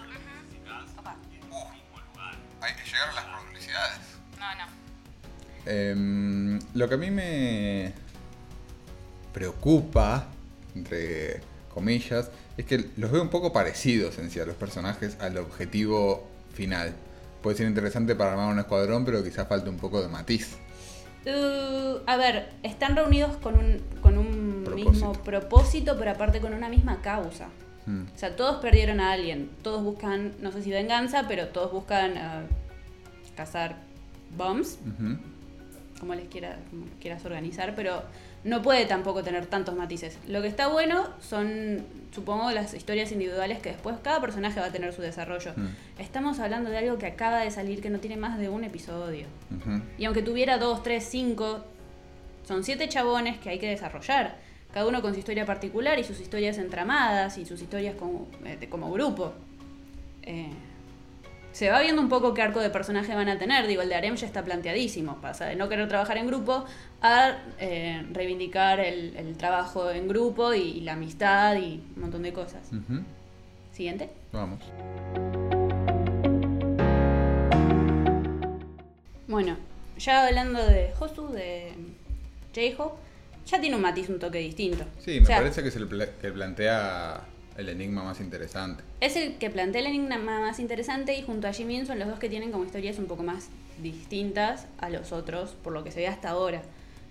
[2.64, 3.98] Hay que llegar a las publicidades.
[4.38, 4.64] No, no.
[5.66, 7.92] Em, lo que a mí me
[9.32, 10.28] preocupa,
[10.74, 11.40] entre
[11.72, 16.26] comillas, es que los veo un poco parecidos en sí a los personajes al objetivo
[16.54, 16.94] final.
[17.42, 20.56] Puede ser interesante para armar un escuadrón, pero quizás falte un poco de matiz.
[21.26, 24.90] Uh, a ver, están reunidos con un, con un Propósito.
[24.90, 27.48] mismo propósito, pero aparte con una misma causa.
[27.86, 28.02] Mm.
[28.14, 29.50] O sea, todos perdieron a alguien.
[29.62, 32.46] Todos buscan, no sé si venganza, pero todos buscan eh,
[33.36, 33.76] cazar
[34.36, 34.78] bombs,
[36.00, 38.02] como les quiera, como quieras organizar, pero
[38.44, 40.18] no puede tampoco tener tantos matices.
[40.28, 44.72] Lo que está bueno son, supongo, las historias individuales que después cada personaje va a
[44.72, 45.52] tener su desarrollo.
[45.56, 46.00] Mm.
[46.00, 49.26] Estamos hablando de algo que acaba de salir, que no tiene más de un episodio.
[49.98, 51.64] Y aunque tuviera dos, tres, cinco,
[52.46, 54.36] son siete chabones que hay que desarrollar.
[54.74, 58.66] Cada uno con su historia particular y sus historias entramadas y sus historias como, eh,
[58.68, 59.32] como grupo.
[60.24, 60.50] Eh,
[61.52, 63.68] se va viendo un poco qué arco de personaje van a tener.
[63.68, 65.20] Digo, el de Arem ya está planteadísimo.
[65.20, 66.64] Pasa de no querer trabajar en grupo
[67.00, 72.22] a eh, reivindicar el, el trabajo en grupo y, y la amistad y un montón
[72.22, 72.68] de cosas.
[73.70, 74.10] Siguiente.
[74.32, 74.58] Vamos.
[79.28, 79.56] Bueno,
[79.98, 81.74] ya hablando de Hosu, de
[82.52, 83.03] J-Hope,
[83.46, 84.84] ya tiene un matiz, un toque distinto.
[84.98, 85.88] Sí, me O sea, parece que es el
[86.20, 87.24] que plantea
[87.56, 88.82] el enigma más interesante.
[89.00, 92.18] Es el que plantea el enigma más interesante y junto a Jimin son los dos
[92.18, 93.48] que tienen como historias un poco más
[93.82, 96.62] distintas a los otros, por lo que se ve hasta ahora.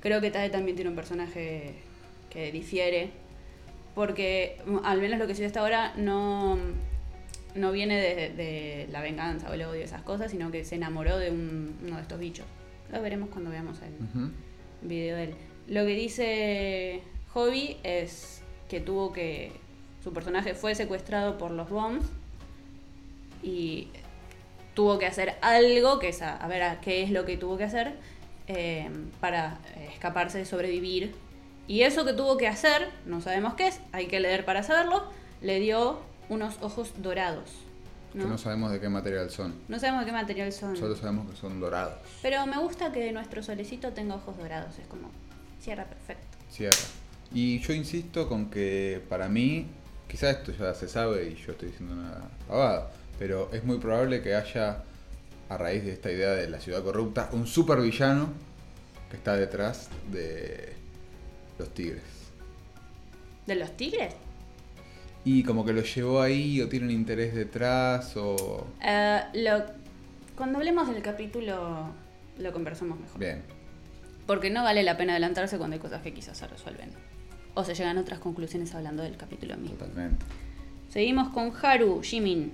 [0.02, 1.76] Creo que Tade también tiene un personaje
[2.30, 3.12] que difiere.
[3.96, 6.58] Porque, mm, al menos lo que soy hasta ahora, no,
[7.56, 11.18] no viene de, de la venganza o el odio, esas cosas, sino que se enamoró
[11.20, 12.46] de un- uno de estos bichos.
[12.92, 14.32] Lo veremos cuando veamos el Ujú.
[14.82, 15.36] video de él.
[15.68, 17.02] Lo que dice
[17.34, 19.52] Hobby es que tuvo que.
[20.04, 22.06] Su personaje fue secuestrado por los bombs
[23.42, 23.88] y
[24.74, 27.58] tuvo que hacer algo, que es a, a ver a qué es lo que tuvo
[27.58, 27.94] que hacer
[28.48, 28.90] eh,
[29.22, 31.16] para eh, escaparse, sobrevivir.
[31.68, 35.06] Y eso que tuvo que hacer, no sabemos qué es, hay que leer para saberlo,
[35.42, 37.52] le dio unos ojos dorados.
[38.14, 38.24] ¿no?
[38.26, 39.56] Que no sabemos de qué material son.
[39.70, 40.76] No sabemos de qué material son.
[40.76, 41.98] Solo sabemos que son dorados.
[42.22, 45.10] Pero me gusta que nuestro solecito tenga ojos dorados, es como
[45.64, 46.38] cierra perfecto.
[46.52, 46.78] Cierra.
[47.34, 49.68] Y yo insisto con que para mí,
[50.08, 54.22] quizás esto ya se sabe y yo estoy diciendo una pavada, pero es muy probable
[54.22, 54.84] que haya,
[55.50, 58.30] a raíz de esta idea de la ciudad corrupta, un supervillano
[59.10, 60.74] que está detrás de
[61.58, 62.04] los tigres.
[63.48, 64.14] ¿De los tigres?
[65.26, 68.68] Y como que lo llevó ahí o tiene un interés detrás o...
[68.84, 69.64] Eh, lo,
[70.36, 71.88] cuando hablemos del capítulo
[72.38, 73.20] lo conversamos mejor.
[73.20, 73.63] Bien.
[74.28, 76.90] Porque no vale la pena adelantarse cuando hay cosas que quizás se resuelven.
[77.56, 79.78] O se llegan a otras conclusiones hablando del capítulo mismo.
[79.78, 80.26] Totalmente.
[80.90, 82.52] Seguimos con Haru, Jimin.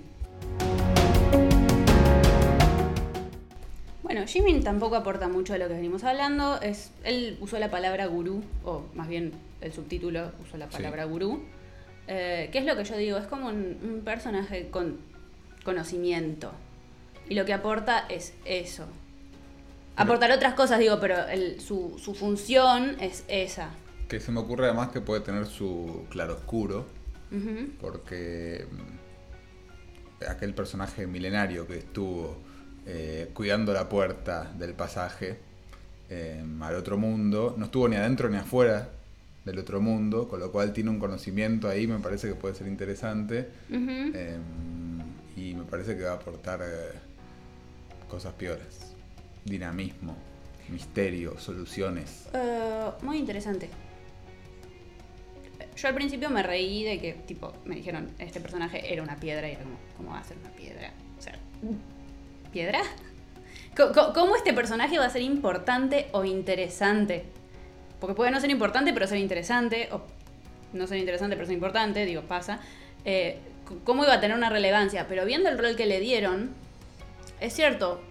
[4.02, 6.60] Bueno, Jimin tampoco aporta mucho de lo que venimos hablando.
[6.60, 10.72] Es, él usó la palabra gurú, o más bien el subtítulo usó la Sí.
[10.72, 11.40] palabra gurú.
[12.08, 13.18] Eh, ¿Qué es lo que yo digo?
[13.18, 14.98] Es como un, un personaje con
[15.64, 16.50] conocimiento.
[17.28, 18.86] Y lo que aporta es eso.
[20.00, 23.70] Aportar otras cosas, digo, pero el- su, su función es esa.
[24.08, 26.86] Que se me ocurre además que puede tener su claroscuro,
[27.30, 27.68] Ujú.
[27.80, 32.36] porque mm, aquel personaje milenario que estuvo
[32.86, 35.38] eh, cuidando la puerta del pasaje
[36.08, 38.88] eh, al otro mundo, no estuvo ni adentro ni afuera
[39.44, 42.66] del otro mundo, con lo cual tiene un conocimiento ahí, me parece que puede ser
[42.66, 44.36] interesante, eh,
[45.36, 46.98] y me parece que va a aportar eh,
[48.08, 48.89] cosas pioras,
[49.44, 50.16] dinamismo,
[50.68, 52.28] misterio, soluciones.
[52.32, 53.68] Eh, muy interesante.
[55.76, 59.48] Yo al principio me reí de que, tipo, me dijeron, este personaje era una piedra
[59.48, 60.92] y era como, ¿cómo va a ser una piedra?
[61.18, 61.34] O sea,
[62.52, 62.80] ¿piedra?
[64.14, 67.24] ¿Cómo este personaje va a ser importante o interesante?
[67.98, 70.02] Porque puede no ser importante pero ser interesante, o
[70.72, 72.60] no ser interesante pero ser importante, digo, pasa.
[73.04, 73.38] Eh,
[73.84, 75.06] ¿Cómo iba a tener una relevancia?
[75.08, 76.50] Pero viendo el rol que le dieron,
[77.40, 78.02] es cierto,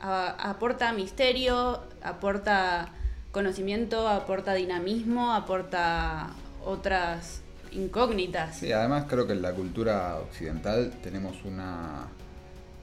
[0.00, 2.92] aporta misterio, aporta
[3.32, 6.30] conocimiento, aporta dinamismo, aporta
[6.64, 8.56] otras incógnitas.
[8.56, 12.08] Sí, además creo que en la cultura occidental tenemos una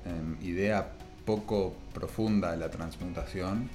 [0.06, 0.91] em, idea
[1.25, 3.69] poco profunda de la transmutación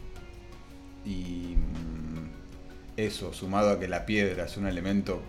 [1.04, 2.30] y mm,
[2.96, 5.20] eso, sumado a que la piedra es un elemento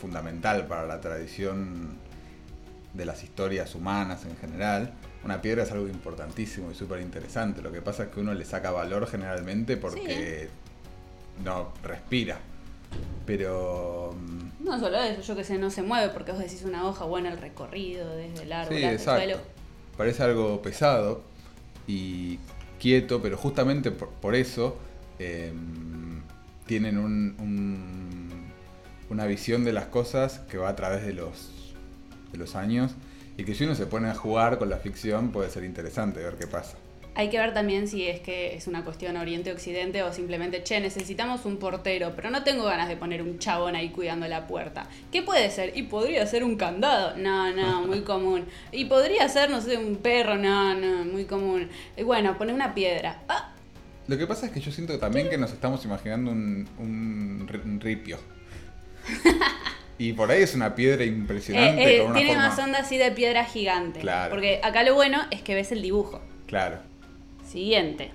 [0.00, 1.98] fundamental para la tradición
[2.92, 4.92] de las historias humanas en general,
[5.24, 7.62] una piedra es algo importantísimo y súper interesante.
[7.62, 10.48] Lo que pasa es que uno le saca valor generalmente porque
[11.42, 12.38] no respira.
[13.26, 16.86] Pero mm, No solo eso, yo que sé, no se mueve porque vos decís una
[16.86, 19.42] hoja, bueno, el recorrido desde el árbol Sí, hasta el suelo.
[19.96, 21.22] Parece algo pesado
[21.86, 22.38] y
[22.78, 24.76] quieto, pero justamente por, por eso
[25.18, 25.52] eh,
[26.66, 28.44] tienen un- un-
[29.10, 31.50] una visión de las cosas que va a través de los,
[32.32, 32.92] de los años
[33.36, 36.34] y que si uno se pone a jugar con la ficción puede ser interesante ver
[36.34, 36.76] qué pasa.
[37.16, 41.44] Hay que ver también si es que es una cuestión oriente-occidente o simplemente, che, necesitamos
[41.44, 44.88] un portero, pero no tengo ganas de poner un chabón ahí cuidando la puerta.
[45.12, 45.76] ¿Qué puede ser?
[45.76, 47.16] Y podría ser un candado.
[47.16, 48.46] No, no, muy común.
[48.72, 50.34] Y podría ser, no sé, un perro.
[50.36, 51.68] No, no, muy común.
[51.96, 53.22] Y bueno, poner una piedra.
[53.28, 53.52] Ah,
[54.08, 57.80] Lo que pasa es que yo siento también que nos estamos imaginando un, un un
[57.80, 58.18] ripio.
[59.96, 62.48] Y por ahí es una piedra impresionante eh, eh, con una tiene forma...
[62.48, 64.00] más onda así de piedra gigante.
[64.00, 64.30] Claro.
[64.30, 66.20] Porque acá lo bueno es que ves el dibujo.
[66.46, 66.78] Claro.
[67.46, 68.10] Siguiente.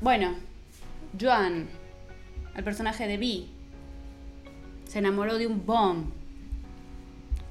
[0.00, 0.34] Bueno,
[1.20, 1.66] Joan,
[2.56, 3.50] el personaje de Vi,
[4.86, 6.10] se enamoró de un bomb.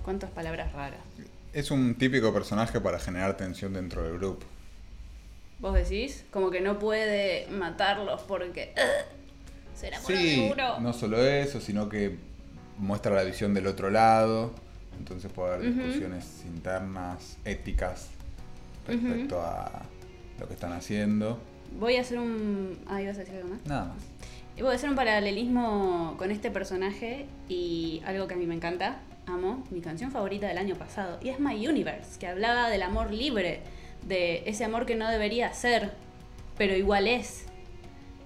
[0.03, 0.99] ¿Cuántas palabras raras?
[1.51, 4.45] Es un típico personaje para generar tensión dentro del grupo.
[5.59, 6.25] ¿Vos decís?
[6.31, 8.73] Como que no puede matarlos porque...
[8.75, 10.79] ugh, se enamoró Sí, de uno.
[10.79, 12.17] no solo eso, sino que
[12.77, 14.51] muestra la visión del otro lado.
[14.99, 18.09] Entonces puede haber discusiones internas, éticas,
[18.87, 19.81] respecto a
[20.39, 21.39] lo que están haciendo.
[21.79, 22.77] Voy a hacer un...
[22.87, 23.65] Ah, ¿ibas a decir algo más?
[23.65, 23.97] Nada más.
[24.55, 28.53] Y voy a hacer un paralelismo con este personaje y algo que a mí me
[28.53, 32.83] encanta, amo, mi canción favorita del año pasado, y es My Universe, que hablaba del
[32.83, 33.61] amor libre,
[34.07, 35.91] de ese amor que no debería ser,
[36.57, 37.45] pero igual es.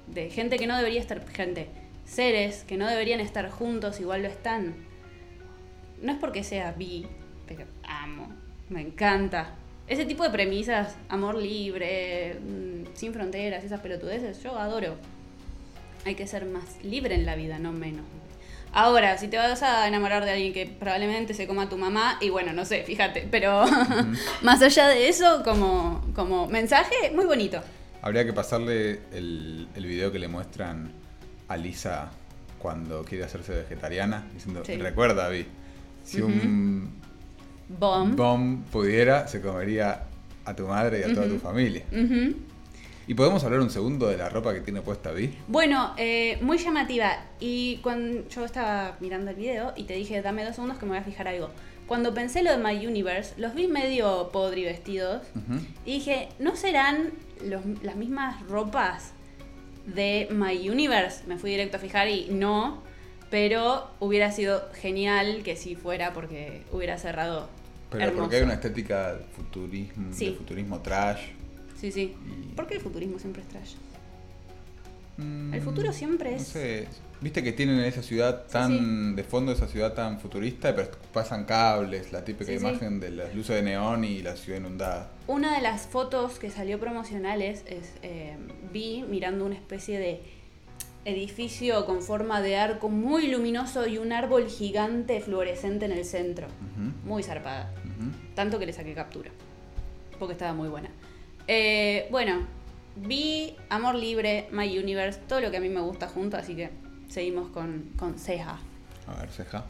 [0.07, 1.67] De gente que no debería estar, gente,
[2.05, 4.75] seres que no deberían estar juntos, igual lo están.
[6.01, 7.05] No es porque sea bi,
[7.47, 8.29] pero amo,
[8.69, 9.55] me encanta.
[9.87, 14.95] Ese tipo de premisas, amor libre, mm, sin fronteras, esas pelotudeces, yo adoro.
[16.05, 18.05] Hay que ser más libre en la vida, no menos.
[18.73, 22.17] Ahora, si te vas a enamorar de alguien que probablemente se coma a tu mamá,
[22.21, 23.65] y bueno, no sé, fíjate, pero
[24.43, 27.61] más allá de eso, como, como mensaje, muy bonito.
[28.01, 30.91] Habría que pasarle el, el video que le muestran
[31.47, 32.11] a Lisa
[32.59, 34.75] cuando quiere hacerse vegetariana, diciendo, Sí.
[34.77, 35.45] recuerda, Vi,
[36.03, 36.91] si un
[37.69, 38.15] Bomb.
[38.15, 40.03] bomb pudiera, se comería
[40.45, 41.83] a tu madre y a toda tu familia.
[41.91, 42.35] Ujú.
[43.07, 45.33] ¿Y podemos hablar un segundo de la ropa que tiene puesta Vi?
[45.47, 47.13] Bueno, eh, muy llamativa.
[47.39, 50.89] Y cuando yo estaba mirando el video y te dije, dame dos segundos que me
[50.91, 51.49] voy a fijar algo.
[51.87, 55.21] Cuando pensé lo de My Universe, los vi medio podri vestidos.
[55.85, 57.11] Y dije, ¿no serán
[57.45, 59.13] los- las mismas ropas
[59.85, 61.23] de My Universe?
[61.27, 62.83] Me fui directo a fijar y no.
[63.29, 67.47] Pero hubiera sido genial que sí fuera porque hubiera cerrado.
[67.89, 68.23] Pero hermoso.
[68.23, 70.31] porque hay una estética futurismo, Sí.
[70.31, 71.21] de futurismo trash.
[71.79, 72.15] Sí, sí.
[72.51, 73.73] Y- ¿Por qué el futurismo siempre es trash?
[75.17, 76.87] Mm, El futuro siempre no es- sé,
[77.19, 79.15] Viste que tienen esa ciudad tan.
[79.15, 83.33] de fondo, esa ciudad tan futurista, pero pasan cables, la típica Sí, imagen de las
[83.33, 85.09] luces de neón y la ciudad inundada.
[85.25, 88.37] Una de las fotos que salió promocionales es eh,
[88.71, 90.21] vi mirando una especie de
[91.05, 96.45] edificio con forma de arco muy luminoso y un árbol gigante fluorescente en el centro.
[97.03, 97.73] Muy zarpada.
[98.35, 99.31] Tanto que le saqué captura.
[100.19, 100.89] Porque estaba muy buena.
[101.47, 102.45] Eh, bueno,
[102.97, 106.69] vi Amor Libre, My Universe, todo lo que a mí me gusta junto, así que
[107.07, 108.59] seguimos con, con Ceja.
[109.07, 109.65] A ver, ceja.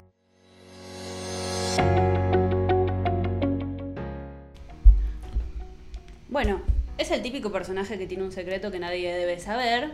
[6.29, 6.61] Bueno,
[6.97, 9.91] es el típico personaje que tiene un secreto que nadie debe saber,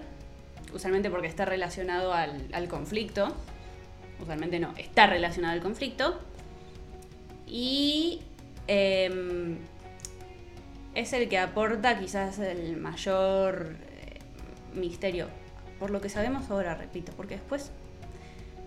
[0.74, 3.36] usualmente porque está relacionado al, al conflicto.
[4.22, 6.19] Usualmente no, está relacionado al conflicto.
[7.46, 8.22] Y
[8.67, 9.58] em,
[10.95, 14.19] es el que aporta quizás el mayor eh,
[14.73, 15.27] misterio.
[15.79, 17.71] Por lo que sabemos ahora, repito, porque después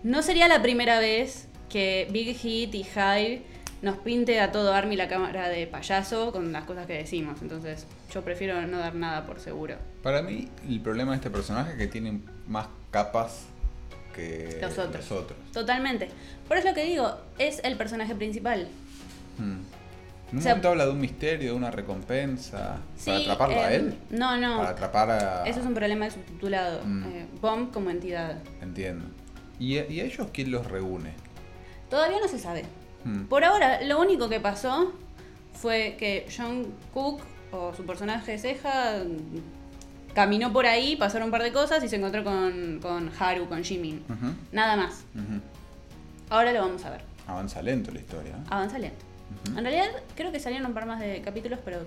[0.03, 3.41] no sería la primera vez que Big Hit y Hive
[3.81, 7.41] nos pinte a todo Army la cámara de payaso con las cosas que decimos.
[7.41, 9.75] Entonces, yo prefiero no dar nada por seguro.
[10.03, 13.45] Para mí, el problema de este personaje es que tiene más capas
[14.15, 15.09] que Los otros.
[15.09, 15.39] los otros.
[15.53, 16.09] Totalmente.
[16.47, 18.67] Por eso lo que digo, es el personaje principal.
[19.37, 19.59] Hmm.
[20.29, 22.77] En un O sea- momento habla de un misterio, de una recompensa.
[22.97, 23.97] Sí, ¿Para atraparlo a eh, él?
[24.09, 24.57] No, no.
[24.57, 25.43] Para atrapar a.
[25.47, 26.81] Eso es un problema de subtitulado.
[26.85, 27.03] Mm.
[27.05, 28.37] Eh, Bomb como entidad.
[28.61, 29.05] Entiendo.
[29.59, 31.13] ¿Y, a- y a ellos quién los reúne?
[31.89, 32.65] Todavía no se sabe.
[33.05, 33.23] Hmm.
[33.25, 34.91] Por ahora, lo único que pasó
[35.53, 37.21] fue que John Cook,
[37.53, 38.95] o su personaje de ceja,
[40.13, 43.63] caminó por ahí, pasaron un par de cosas y se encontró con, con Haru, con
[43.63, 44.03] Jimin.
[44.51, 45.05] Nada más.
[46.29, 47.01] Ahora lo vamos a ver.
[47.27, 48.33] Avanza lento la historia.
[48.33, 48.43] ¿eh?
[48.49, 49.05] Avanza lento.
[49.55, 51.79] En realidad, creo que salieron un par más de capítulos, pero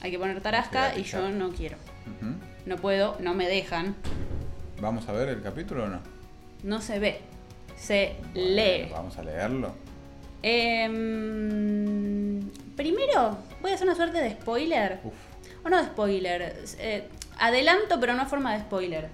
[0.00, 1.76] hay que poner tarasca y yo no quiero.
[2.66, 3.94] No puedo, no me dejan.
[4.80, 6.00] ¿Vamos a ver el capítulo o no?
[6.62, 7.20] No se ve.
[7.76, 8.88] Se Bueno, lee.
[8.90, 9.72] Vamos a leerlo.
[10.42, 12.40] Em,
[12.76, 15.00] primero, voy a hacer una suerte de spoiler.
[15.04, 15.14] Uf.
[15.64, 16.56] O no de spoiler.
[16.78, 17.08] eh,
[17.38, 19.08] adelanto, pero no forma de spoiler.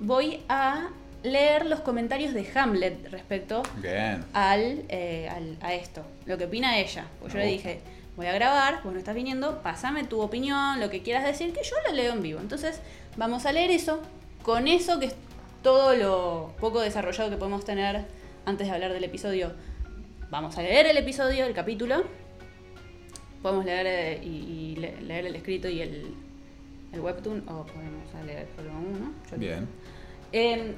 [0.00, 0.88] Voy a
[1.26, 4.24] leer los comentarios de Hamlet respecto Bien.
[4.32, 6.02] al, eh, al- a esto.
[6.24, 7.06] Lo que opina ella.
[7.20, 7.80] Pues yo le dije,
[8.16, 11.62] voy a grabar, vos no estás viniendo, pásame tu opinión, lo que quieras decir, que
[11.62, 12.40] yo lo leo en vivo.
[12.40, 12.80] Entonces,
[13.16, 14.00] vamos a leer eso.
[14.42, 15.14] Con eso, que es
[15.62, 18.04] todo lo poco desarrollado que podemos tener
[18.44, 19.52] antes de hablar del episodio.
[20.30, 22.04] Vamos a leer el episodio, el capítulo.
[23.42, 24.28] Podemos leer eh, y,
[24.74, 26.14] y le- leer el escrito y el,
[26.92, 29.12] el webtoon, o podemos leer solo uno.
[29.30, 29.68] Yo Bien.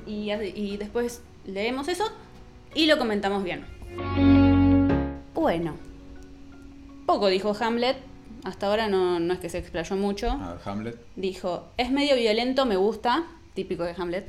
[0.06, 2.04] Y, y después leemos eso
[2.74, 3.64] y lo comentamos bien.
[5.34, 5.74] Bueno,
[7.06, 7.96] poco dijo Hamlet.
[8.44, 10.30] Hasta ahora no, no es que se explayó mucho.
[10.30, 10.96] A ver, Hamlet.
[11.16, 13.24] Dijo, es medio violento, me gusta.
[13.54, 14.26] Típico de Hamlet.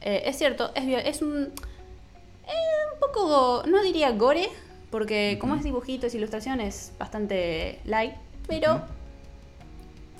[0.00, 1.36] Eh, es cierto, es, es un...
[1.42, 4.48] eh, un poco, no diría gore,
[4.90, 8.14] porque como es dibujito, es ilustración, es bastante light,
[8.46, 8.80] pero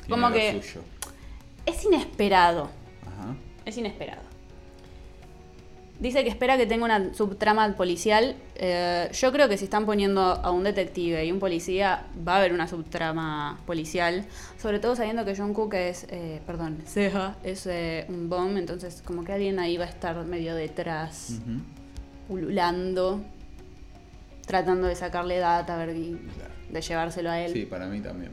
[0.08, 0.82] como que- suyo.
[1.66, 2.68] es inesperado.
[3.06, 3.34] Ajá.
[3.64, 4.22] Es inesperado.
[6.02, 8.34] Dice que espera que tenga una subtrama policial.
[8.56, 12.38] Eh, yo creo que si están poniendo a un detective y un policía, va a
[12.38, 14.24] haber una subtrama policial.
[14.60, 19.00] Sobre todo sabiendo que John Cook es, eh, perdón, Ceja es eh, un bomb, entonces
[19.04, 21.60] como que alguien ahí va a estar medio detrás, Ujú.
[22.26, 23.22] pululando,
[24.44, 27.52] tratando de sacarle data, a ver de llevárselo a él.
[27.52, 28.32] Sí, para mí también.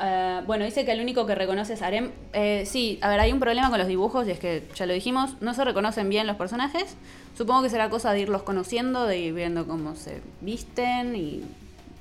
[0.00, 2.10] Uh, bueno, dice que el único que reconoce es Arem.
[2.32, 4.94] Eh, sí, a ver, hay un problema con los dibujos y es que, ya lo
[4.94, 6.96] dijimos, no se reconocen bien los personajes.
[7.36, 11.42] Supongo que será cosa de irlos conociendo, de ir viendo cómo se visten y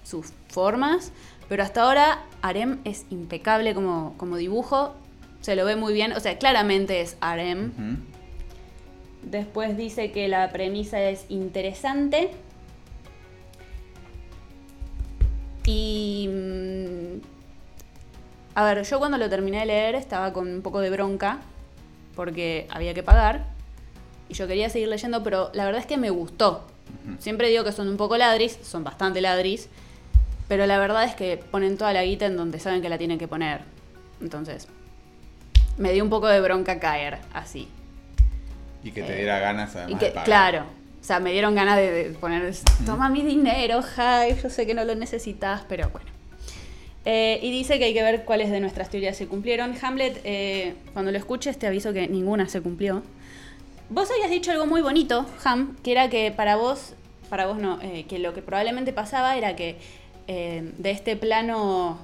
[0.05, 1.11] sus formas.
[1.49, 4.93] Pero hasta ahora Arem es impecable como, como dibujo.
[5.41, 6.13] Se lo ve muy bien.
[6.13, 7.73] O sea, claramente es Arem.
[9.23, 12.31] Después dice que la premisa es interesante.
[15.65, 16.29] Y...
[18.55, 21.39] A ver, yo cuando lo terminé de leer estaba con un poco de bronca
[22.15, 23.45] porque había que pagar
[24.27, 26.65] y yo quería seguir leyendo, pero la verdad es que me gustó.
[27.19, 29.69] Siempre digo que son un poco ladris, son bastante ladris,
[30.47, 33.17] pero la verdad es que ponen toda la guita en donde saben que la tienen
[33.19, 33.61] que poner.
[34.21, 34.67] Entonces,
[35.77, 37.67] me dio un poco de bronca caer así.
[38.83, 40.25] Y que te diera ganas además Eh, Y que, de pagar.
[40.25, 40.59] claro,
[40.99, 42.53] o sea, me dieron ganas de, de poner,
[42.85, 46.09] toma mi dinero, Hype, yo sé que no lo necesitas, pero bueno.
[47.11, 49.73] Eh, y dice que hay que ver cuáles de nuestras teorías se cumplieron.
[49.81, 53.01] Hamlet, eh, cuando lo escuches te aviso que ninguna se cumplió.
[53.89, 56.93] Vos habías dicho algo muy bonito, Ham, que era que para vos,
[57.27, 59.77] para vos no, eh, que lo que probablemente pasaba era que
[60.27, 61.97] de este plano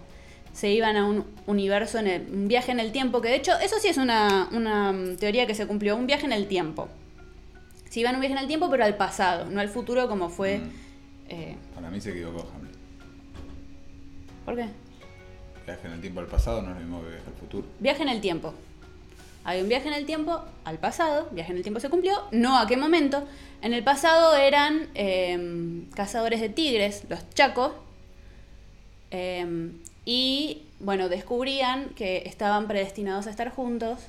[0.54, 3.52] se iban a un universo, en el- un viaje en el tiempo, que de hecho
[3.64, 6.90] eso sí es una, una mm, teoría que se cumplió, un viaje en el tiempo.
[7.92, 10.30] Se iban a un viaje en el tiempo, pero al pasado, no al futuro como
[10.30, 10.58] fue...
[10.58, 11.76] Mm.
[11.76, 12.74] Para mí se equivocó Hamlet.
[14.46, 14.66] ¿Por qué?
[15.66, 17.68] Viaje en el tiempo al pasado no es lo mismo que viaje al futuro.
[17.80, 18.54] Viaje en el tiempo.
[19.44, 22.58] Hay un viaje en el tiempo al pasado, viaje en el tiempo se cumplió, no
[22.58, 23.28] a qué momento.
[23.62, 27.72] En el pasado eran eh, cazadores de tigres, los chacos,
[29.12, 29.72] eh,
[30.06, 34.00] y bueno, descubrían que estaban predestinados a estar juntos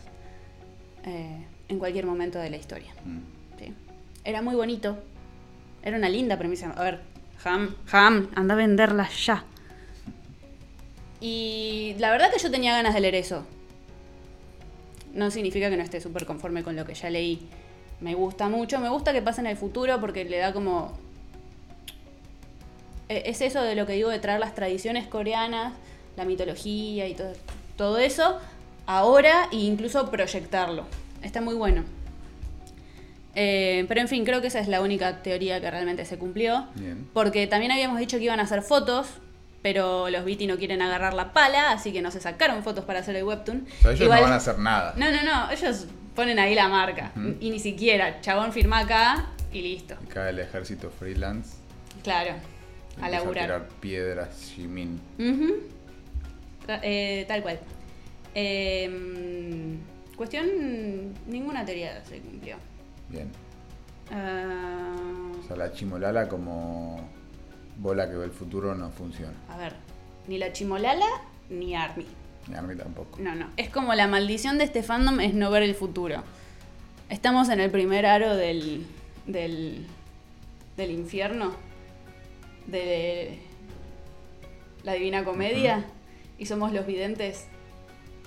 [1.05, 2.93] eh, en cualquier momento de la historia.
[3.05, 3.19] Mm.
[3.59, 3.75] Sí.
[4.25, 4.99] Era muy bonito,
[5.83, 6.73] era una linda premisa.
[6.77, 7.01] A ver,
[7.45, 9.45] Ham, Ham, anda a venderla ya.
[11.21, 13.45] Y la verdad que yo tenía ganas de leer eso.
[15.15, 17.49] No significa que no esté súper conforme con lo que ya leí.
[18.01, 20.93] Me gusta mucho, me gusta que pase en el futuro porque le da como...
[23.09, 25.73] Eh, Es eso de lo que digo de traer las tradiciones coreanas,
[26.17, 27.33] la mitología y todo,
[27.77, 28.39] todo eso,
[28.85, 30.85] ahora e incluso proyectarlo.
[31.23, 31.85] Está muy bueno.
[33.35, 36.67] Eh, pero en fin, creo que esa es la única teoría que realmente se cumplió.
[36.75, 37.09] Bien.
[37.13, 39.07] Porque también habíamos dicho que iban a hacer fotos,
[39.67, 43.01] pero los Viti no quieren agarrar la pala, así que no se sacaron fotos para
[43.01, 43.67] hacer el webtoon.
[43.67, 44.95] O sea, ellos Igual- no van a hacer nada.
[44.97, 47.11] No, no, no, ellos ponen ahí la marca.
[47.41, 49.95] Y ni siquiera, chabón firma acá y listo.
[50.09, 51.57] Acá el ejército freelance.
[52.05, 52.35] Claro,
[53.03, 53.43] a laburar.
[53.45, 55.01] tirar piedras, Jimin.
[56.65, 57.59] Tra- eh, tal cual.
[58.37, 58.89] Eh,
[60.17, 60.47] cuestión,
[61.27, 62.55] ninguna teoría se cumplió.
[63.09, 63.29] Bien.
[64.13, 64.95] Ah,
[65.43, 67.11] O sea, la chimolala como
[67.79, 69.35] bola que ve el futuro no funciona.
[69.49, 69.75] a ver,
[70.27, 71.07] ni la Chimolala
[71.51, 72.07] ni Army.
[72.49, 73.19] Ni a mí tampoco.
[73.21, 73.51] No, no.
[73.57, 76.23] Es como la maldición de este fandom es no ver el futuro.
[77.09, 78.87] Estamos en el primer aro del.
[79.27, 79.87] del.
[80.77, 81.53] del infierno.
[82.67, 83.39] De.
[84.85, 85.85] la divina comedia.
[86.39, 87.47] Y somos los videntes,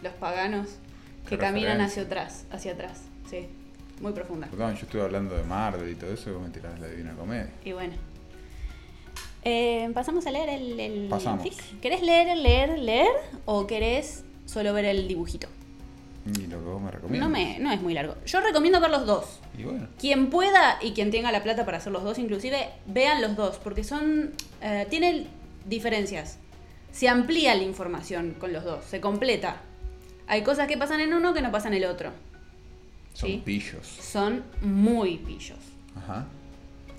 [0.01, 0.77] los paganos,
[1.27, 2.45] que caminan hacia atrás.
[2.51, 3.03] Hacia atrás.
[3.29, 3.47] Sí.
[4.01, 4.47] Muy profunda.
[4.47, 7.13] Perdón, yo estoy hablando de Marvel y todo eso, y vos me tirás la divina
[7.13, 7.49] comedia.
[7.63, 7.93] Y bueno.
[9.43, 11.43] Eh, pasamos a leer el, el Pasamos.
[11.43, 11.79] fic.
[11.79, 13.07] ¿Querés leer, leer, leer?
[13.45, 15.47] ¿O querés solo ver el dibujito?
[16.25, 17.27] Y lo que vos me recomiendas.
[17.29, 18.15] No, me, no es muy largo.
[18.25, 19.39] Yo recomiendo ver los dos.
[19.57, 23.21] Y bueno, Quien pueda y quien tenga la plata para hacer los dos, inclusive, vean
[23.21, 24.31] los dos, porque son.
[24.61, 25.27] eh, tienen
[25.65, 26.37] diferencias.
[26.91, 29.61] Se amplía la información con los dos, se completa.
[30.27, 32.11] Hay cosas que pasan en uno que no pasan en el otro.
[33.13, 33.41] son Sí.
[33.43, 33.87] pillos.
[33.87, 35.57] Son muy pillos.
[35.95, 36.25] Ajá.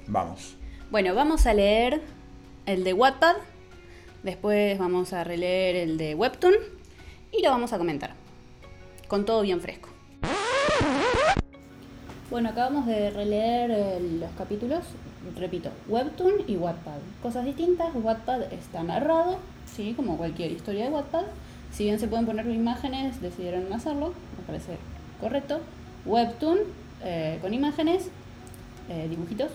[0.06, 0.54] Vamos.
[0.90, 2.00] Bueno, vamos a leer
[2.72, 3.36] el de Wattpad.
[4.22, 6.54] Después vamos a releer el de Webtoon.
[7.32, 8.14] Y lo vamos a comentar.
[9.08, 9.88] Con todo bien fresco.
[12.30, 14.84] Bueno, acabamos de releer eh, los capítulos.
[15.36, 16.98] Repito, Webtoon y Wattpad.
[17.22, 17.88] Cosas distintas.
[17.94, 21.24] Wattpad está narrado, sí, como cualquier historia de Wattpad.
[21.72, 24.14] Si bien se pueden poner imágenes, decidieron no hacerlo.
[24.38, 24.76] Me parece
[25.20, 25.60] correcto.
[26.06, 26.58] Webtoon
[27.02, 28.08] eh, con imágenes,
[28.88, 29.50] eh, dibujitos.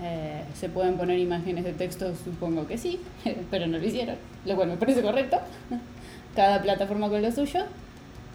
[0.00, 3.00] Eh, se pueden poner imágenes de texto, supongo que sí,
[3.50, 5.38] pero no lo hicieron, lo cual me parece correcto.
[6.36, 7.64] Cada plataforma con lo suyo.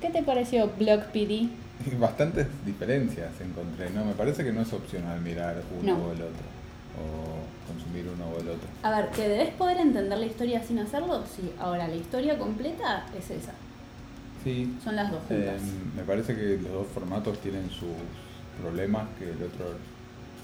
[0.02, 1.48] ¿Qué te pareció Block PD?
[2.00, 4.04] Bastantes diferencias encontré, ¿no?
[4.04, 6.04] Me parece que no es opcional mirar uno No.
[6.06, 6.54] o el otro.
[7.00, 8.68] O consumir uno o el otro.
[8.84, 11.24] A ver, ¿que debes poder entender la historia sin hacerlo?
[11.34, 11.52] Sí.
[11.60, 13.54] Ahora, la historia completa es esa.
[14.44, 14.76] Sí.
[14.84, 15.62] Son las dos eh, juntas.
[15.96, 17.88] me parece que los dos formatos tienen sus
[18.62, 19.78] problemas, que el otro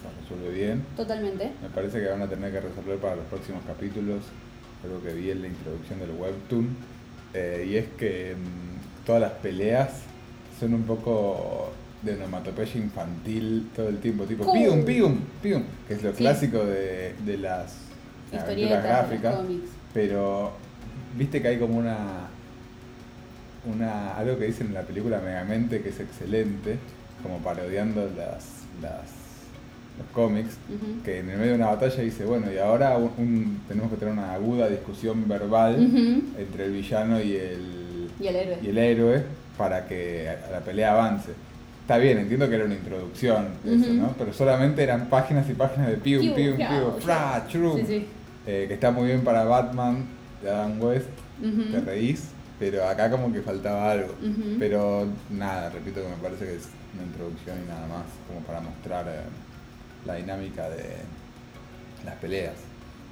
[0.03, 0.83] lo resuelve bien.
[0.95, 1.51] Totalmente.
[1.61, 4.23] Me parece que van a tener que resolver para los próximos capítulos
[4.83, 6.67] algo que vi en la introducción del webtoon.
[7.33, 9.89] eh, y es que mm, todas las peleas
[10.59, 11.71] son un poco
[12.01, 16.17] de onomatopeya infantil todo el tiempo, tipo pium, pium, pium, que es lo Sí.
[16.17, 17.75] clásico de, de las
[18.31, 19.35] aventuras gráficas.
[19.93, 20.53] Pero
[21.17, 21.97] viste que hay como una,
[23.65, 26.77] una algo que dicen en la película Megamente que es excelente,
[27.21, 28.45] como parodiando las,
[28.81, 29.03] las
[29.99, 30.55] los cómics,
[31.03, 33.97] que en el medio de una batalla dice, bueno, y ahora un- un- tenemos que
[33.97, 35.75] tener una aguda discusión verbal
[36.37, 38.57] entre el villano y el, Y el héroe.
[38.63, 39.23] y el héroe
[39.57, 41.31] para que la pelea avance.
[41.81, 43.93] Está bien, entiendo que era una introducción, de eso.
[43.93, 44.13] ¿no?
[44.17, 46.99] Pero solamente eran páginas y páginas de pium, Piu, pium, pium, piau.
[46.99, 47.77] fra, chrum.
[47.77, 48.05] Sí, sí.
[48.47, 50.05] Eh, que está muy bien para Batman
[50.43, 51.07] de Adam West,
[51.71, 52.29] te reís,
[52.59, 54.13] pero acá como que faltaba algo.
[54.59, 58.61] Pero nada, repito que me parece que es una introducción y nada más, como para
[58.61, 59.21] mostrar eh,
[60.05, 60.85] la dinámica de
[62.05, 62.53] las peleas.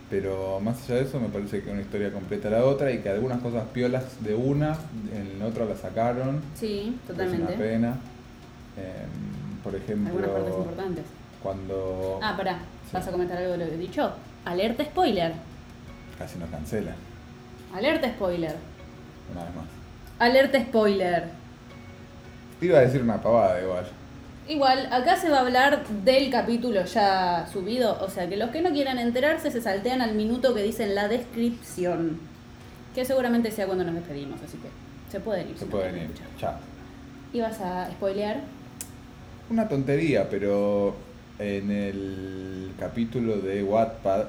[0.10, 3.10] Pero más allá de eso, me parece que una historia completa la otra y que
[3.10, 4.78] algunas cosas piolas de una,
[5.14, 6.42] en la otra la sacaron.
[6.56, 7.54] Sí, Es una totalmente.
[7.54, 7.98] pena.
[8.78, 11.06] Em, por ejemplo, Algunas partes importantes.
[11.44, 12.60] cuando Ah, pará.
[12.86, 12.92] Sí.
[12.94, 14.12] ¿Vas a comentar algo de lo que he dicho?
[14.46, 15.34] Alerta spoiler.
[16.18, 16.96] casi nos cancelan,
[17.76, 18.56] Alerta spoiler.
[19.34, 19.66] una vez más.
[20.20, 21.26] Alerta spoiler.
[22.62, 23.86] Iba a decir una pavada igual.
[24.50, 28.62] Igual, acá se va a hablar del capítulo ya subido, o sea que los que
[28.62, 32.18] no quieran enterarse se saltean al minuto que dice en la descripción.
[32.95, 34.70] Que seguramente sea cuando nos despedimos, así que
[35.12, 35.58] se pueden ir.
[35.58, 36.12] Se pueden ir.
[36.39, 36.54] Chao.
[37.34, 38.38] ¿Ibas a spoilear?
[39.50, 40.95] Una tontería, pero
[41.39, 44.28] en el capítulo de Wattpad,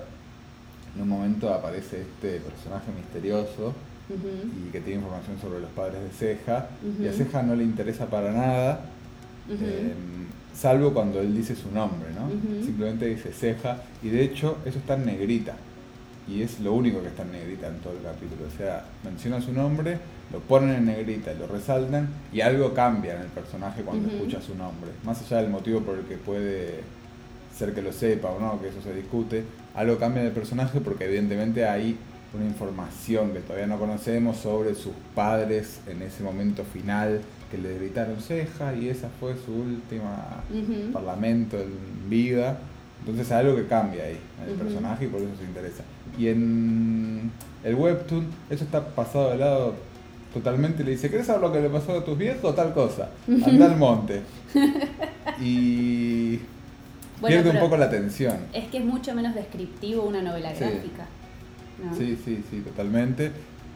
[0.96, 3.72] en un momento aparece este personaje misterioso
[4.10, 6.66] y que tiene información sobre los padres de Ceja,
[7.00, 7.12] y a.
[7.12, 8.80] Ceja no le interesa para nada,
[9.50, 9.94] eh,
[10.54, 12.28] salvo cuando él dice su nombre, ¿no?
[12.64, 15.54] Simplemente dice Ceja, y de hecho eso está en negrita,
[16.28, 19.40] y es lo único que está en negrita en todo el capítulo, o sea, menciona
[19.40, 19.98] su nombre,
[20.32, 24.54] lo ponen en negrita, lo resaltan, y algo cambia en el personaje cuando escucha su
[24.54, 26.80] nombre, más allá del motivo por el que puede
[27.56, 29.44] ser que lo sepa o no, que eso se discute,
[29.74, 31.96] algo cambia en el personaje porque evidentemente hay
[32.34, 37.78] una información que todavía no conocemos sobre sus padres en ese momento final que le
[37.78, 40.42] gritaron ceja y esa fue su última
[40.92, 42.58] parlamento en vida.
[43.00, 45.82] Entonces algo que cambia ahí en el personaje y por eso se interesa.
[46.18, 47.30] Y en
[47.64, 49.74] el webtoon eso está pasado de lado
[50.34, 50.84] totalmente.
[50.84, 52.54] Le dice, ¿querés saber lo que le pasó a tus viejos?
[52.54, 53.10] Tal cosa.
[53.46, 54.22] Anda al monte.
[55.40, 56.36] Y
[57.20, 58.36] Bueno, pierde un poco la atención.
[58.52, 60.60] Es que es mucho menos descriptivo una novela Sí.
[60.64, 61.06] gráfica.
[61.84, 61.96] ¿no?
[61.96, 63.30] Sí, sí, sí, totalmente.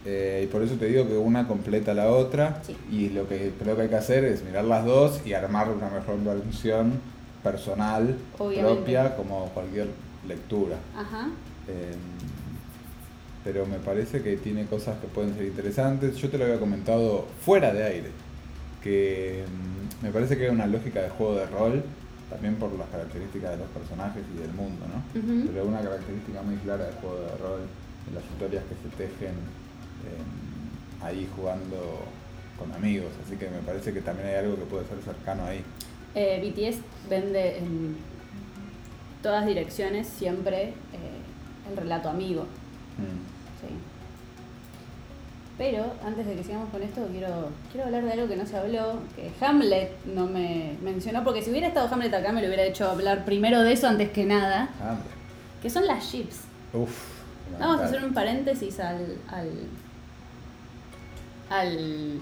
[0.05, 2.61] Eh, y por eso te digo que una completa la otra.
[2.67, 2.77] Sí.
[2.91, 5.89] Y lo que creo que hay que hacer es mirar las dos y armar una
[5.89, 6.95] mejor versión
[7.43, 8.75] personal, Obviamente.
[8.75, 9.89] propia, como cualquier
[10.27, 10.77] lectura.
[10.97, 11.29] Ajá.
[11.69, 11.95] Eh,
[13.45, 16.17] pero me parece que tiene cosas que pueden ser interesantes.
[16.17, 18.11] Yo te lo había comentado fuera de aire,
[18.83, 21.83] que mm, me parece que hay una lógica de juego de rol,
[22.31, 25.21] también por las características de los personajes y del mundo, ¿no?
[25.21, 25.49] Ujú.
[25.49, 27.61] Pero una característica muy clara de juego de rol,
[28.07, 29.35] de las historias que se tejen
[30.05, 32.05] eh, ahí jugando
[32.59, 35.63] con amigos, así que me parece que también hay algo que puede ser cercano ahí.
[36.15, 37.97] Eh, BTS vende en
[39.23, 42.43] todas direcciones siempre eh, el relato amigo.
[42.99, 43.67] Mm.
[43.67, 43.75] Sí.
[45.59, 48.57] Pero antes de que sigamos con esto, quiero, quiero hablar de algo que no se
[48.57, 52.65] habló, que Hamlet no me mencionó, porque si hubiera estado Hamlet acá me lo hubiera
[52.65, 55.09] hecho hablar primero de eso antes que nada, Hambre.
[55.63, 56.41] que son las ships.
[56.73, 57.13] Uf.
[57.61, 59.19] Vamos a hacer un paréntesis al.
[59.29, 59.51] al.
[61.61, 62.19] Al.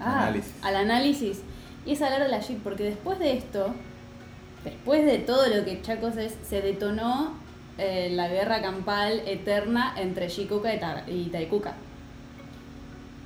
[0.00, 0.52] ah, Análisis.
[0.62, 1.40] al análisis.
[1.86, 3.74] Y es hablar de la ship, porque después de esto,
[4.64, 7.34] después de todo lo que Chacos es, se detonó
[7.78, 11.74] eh, la guerra campal eterna entre Shikuka y, Ta- y Taikuka.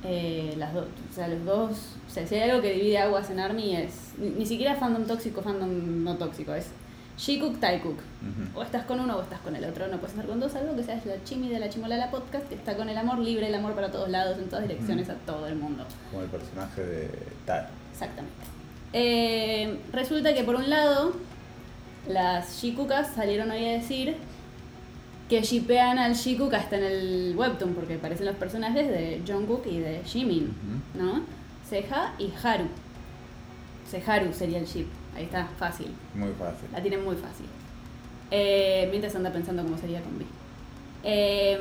[0.03, 1.71] Eh, las dos, o sea, los dos,
[2.07, 5.05] o sea, si hay algo que divide aguas en Army es ni, ni siquiera fandom
[5.05, 6.67] tóxico, fandom no tóxico, es
[7.19, 7.97] Shikuk Taikuk.
[7.99, 8.59] Ujú.
[8.59, 9.87] O estás con uno o estás con el otro.
[9.87, 12.55] No puedes estar con dos, algo que sea la chimi de la chimolala podcast, que
[12.55, 15.45] está con el amor libre, el amor para todos lados, en todas direcciones, a todo
[15.47, 15.85] el mundo.
[16.11, 17.09] Como el personaje de
[17.45, 17.67] Tal.
[17.91, 18.37] Exactamente.
[18.93, 21.13] Eh, resulta que por un lado,
[22.07, 24.15] las Shikukas salieron hoy a decir
[25.27, 29.79] que shipean al Shikuka hasta en el webtoon, porque parecen los personajes de Jungkook y
[29.79, 30.53] de Jimin.
[30.95, 31.21] ¿no?
[31.69, 32.65] Seja y Haru.
[33.89, 34.87] Seharu sería el ship.
[35.15, 35.93] Ahí está, fácil.
[36.13, 36.69] Muy fácil.
[36.71, 37.45] La tienen muy fácil.
[38.31, 40.25] Eh, mientras anda pensando cómo sería con B.
[41.03, 41.59] Eh,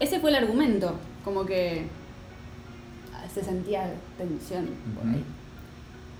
[0.00, 1.86] ese fue el argumento, como que
[3.32, 5.24] se sentía tensión por ahí.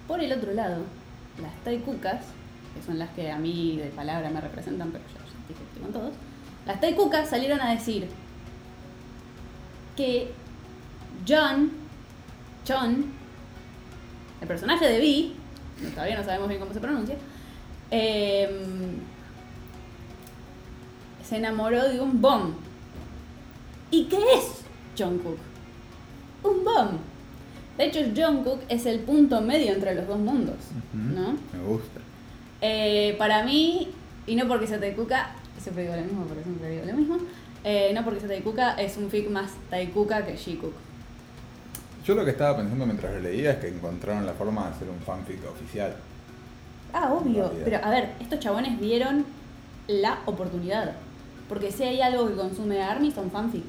[0.06, 0.82] Por el otro lado,
[1.42, 2.20] las taikukas
[2.76, 5.80] que son las que a mí de palabra me representan, pero ya, ya dije que
[5.80, 6.14] con todos,
[6.66, 8.08] las taikukas salieron a decir
[9.96, 10.30] que
[11.26, 11.70] John,
[12.68, 13.06] John,
[14.40, 15.36] el personaje de Vi,
[15.94, 17.16] todavía no sabemos bien cómo se pronuncia,
[17.90, 18.50] em,
[21.22, 22.54] se enamoró de un bomb.
[23.90, 24.62] ¿Y qué es
[24.98, 25.38] Jungkook?
[26.42, 26.98] Un bomb.
[27.76, 30.56] De hecho, Jungkook es el punto medio entre los dos mundos,
[30.92, 31.32] ¿no?
[31.52, 32.00] Me gusta.
[32.62, 33.88] Eh, para mí,
[34.26, 37.18] y no porque sea Taikuka, siempre digo lo mismo, porque siempre digo lo mismo,
[37.64, 40.72] eh, no porque sea Taikuka, es un fic más Taikuka que Shikook.
[42.06, 44.88] Yo lo que estaba pensando mientras lo leía es que encontraron la forma de hacer
[44.88, 45.96] un fanfic oficial.
[46.92, 47.50] Ah, obvio.
[47.64, 49.24] Pero a ver, estos chabones vieron
[49.88, 50.92] la oportunidad.
[51.48, 53.64] Porque si hay algo que consume Army son fanfic.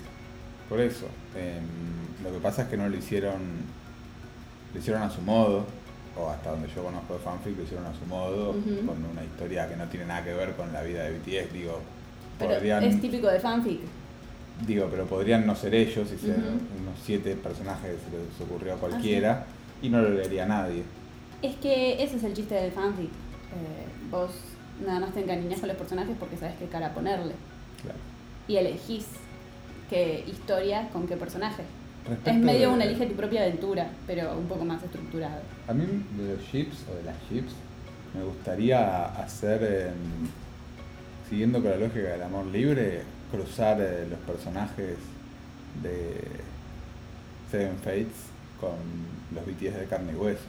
[0.70, 3.42] Por eso, em, lo que pasa es que no lo hicieron,
[4.72, 5.66] lo hicieron a su modo,
[6.16, 9.68] o hasta donde yo conozco de fanfic, lo hicieron a su modo, con una historia
[9.68, 11.80] que no tiene nada que ver con la vida de BTS, digo,
[12.38, 13.82] Pero podrían, es típico de fanfic.
[14.66, 18.74] Digo, pero podrían no ser ellos y ser unos siete personajes que se les ocurrió
[18.74, 19.46] a cualquiera,
[19.82, 20.84] y no lo leería nadie.
[21.42, 23.06] Es que ese es el chiste del fanfic.
[23.10, 24.32] Eh, vos
[24.86, 27.34] nada más te encariñás con los personajes porque sabes qué cara ponerle.
[27.82, 28.00] Claro.
[28.48, 29.06] Y elegís
[29.90, 31.64] qué historia con qué personaje.
[32.08, 35.42] Respecto Es medio de- una elige tu propia aventura, pero un poco más estructurado.
[35.68, 35.86] A mí
[36.18, 37.54] de los ships o de las ships
[38.16, 40.28] me gustaría hacer, em,
[41.30, 43.02] siguiendo con la lógica del amor libre,
[43.32, 44.96] cruzar eh, los personajes
[45.84, 46.22] de
[47.52, 48.08] Seven Fates
[48.60, 48.72] con
[49.34, 50.42] los BTS de carne y hueso.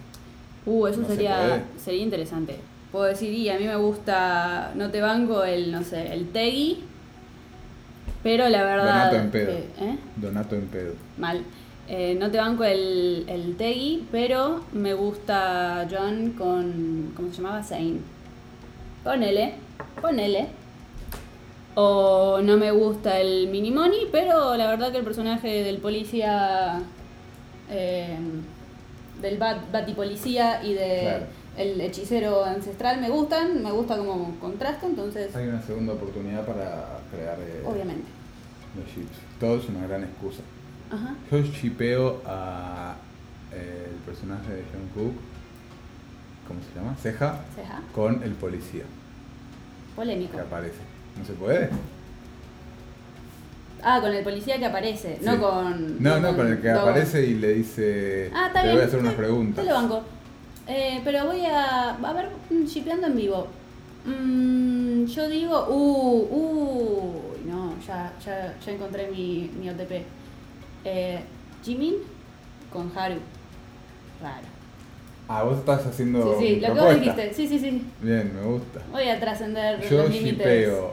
[0.66, 2.57] Uh, eso No sería, sería interesante.
[2.93, 6.85] Puedo decir, y a mí me gusta, no te banco el, no sé, el Tegi,
[8.22, 9.11] pero la verdad...
[9.12, 9.47] Donato en pedo.
[9.47, 9.99] que- ¿eh?
[10.16, 10.95] Donato en pedo.
[11.18, 11.43] Mal.
[11.89, 17.62] Eh, no te banco el, el Tegi, pero me gusta John con, ¿cómo se llamaba?
[17.62, 17.99] Zane.
[19.05, 19.55] Ponele,
[20.01, 20.49] ponele.
[21.74, 26.80] O no me gusta el Minimoni, pero la verdad que el personaje del policía,
[27.70, 28.18] eh,
[29.22, 31.26] del bat, batipolicía y de Claro.
[31.56, 36.98] el hechicero ancestral me gustan, me gusta como contraste, entonces, Hay una segunda oportunidad para
[37.12, 38.08] crear eh, obviamente.
[38.76, 39.18] los ships.
[39.38, 40.40] Todo es una gran excusa.
[40.90, 41.14] Ajá.
[41.30, 42.96] Yo shipeo a
[43.52, 45.14] eh, el personaje de John Cook,
[46.48, 46.96] ¿cómo se llama?
[46.96, 47.82] Ceja, Ceja.
[47.94, 48.84] con el policía
[49.94, 50.32] Polémico.
[50.34, 50.88] que aparece.
[51.18, 51.68] ¿No se puede?
[53.82, 55.24] Ah, con el policía que aparece, Sí.
[55.24, 56.02] no con.
[56.02, 56.88] No, no, con el que Dogon.
[56.90, 58.76] aparece y le dice, Ah, está te bien.
[58.76, 59.64] voy a hacer unas preguntas.
[59.64, 60.02] Te lo banco.
[60.66, 61.90] Eh, pero voy a.
[61.90, 63.46] A ver, mm, shipeando en vivo.
[64.04, 65.66] Mm, yo digo.
[65.68, 67.22] Uh, uh.
[67.48, 70.02] No, ya, ya, ya encontré mi, mi OTP.
[70.84, 71.20] Eh,
[71.64, 71.94] Jimin
[72.72, 73.16] con Haru.
[74.20, 74.46] Raro.
[75.28, 77.00] Ah, vos estás haciendo Sí, sí, lo que vos propuesta.
[77.22, 77.34] dijiste.
[77.34, 77.86] Sí, sí, sí.
[78.02, 78.80] Bien, me gusta.
[78.90, 80.38] Voy a trascender Yo los límites.
[80.38, 80.92] shipeo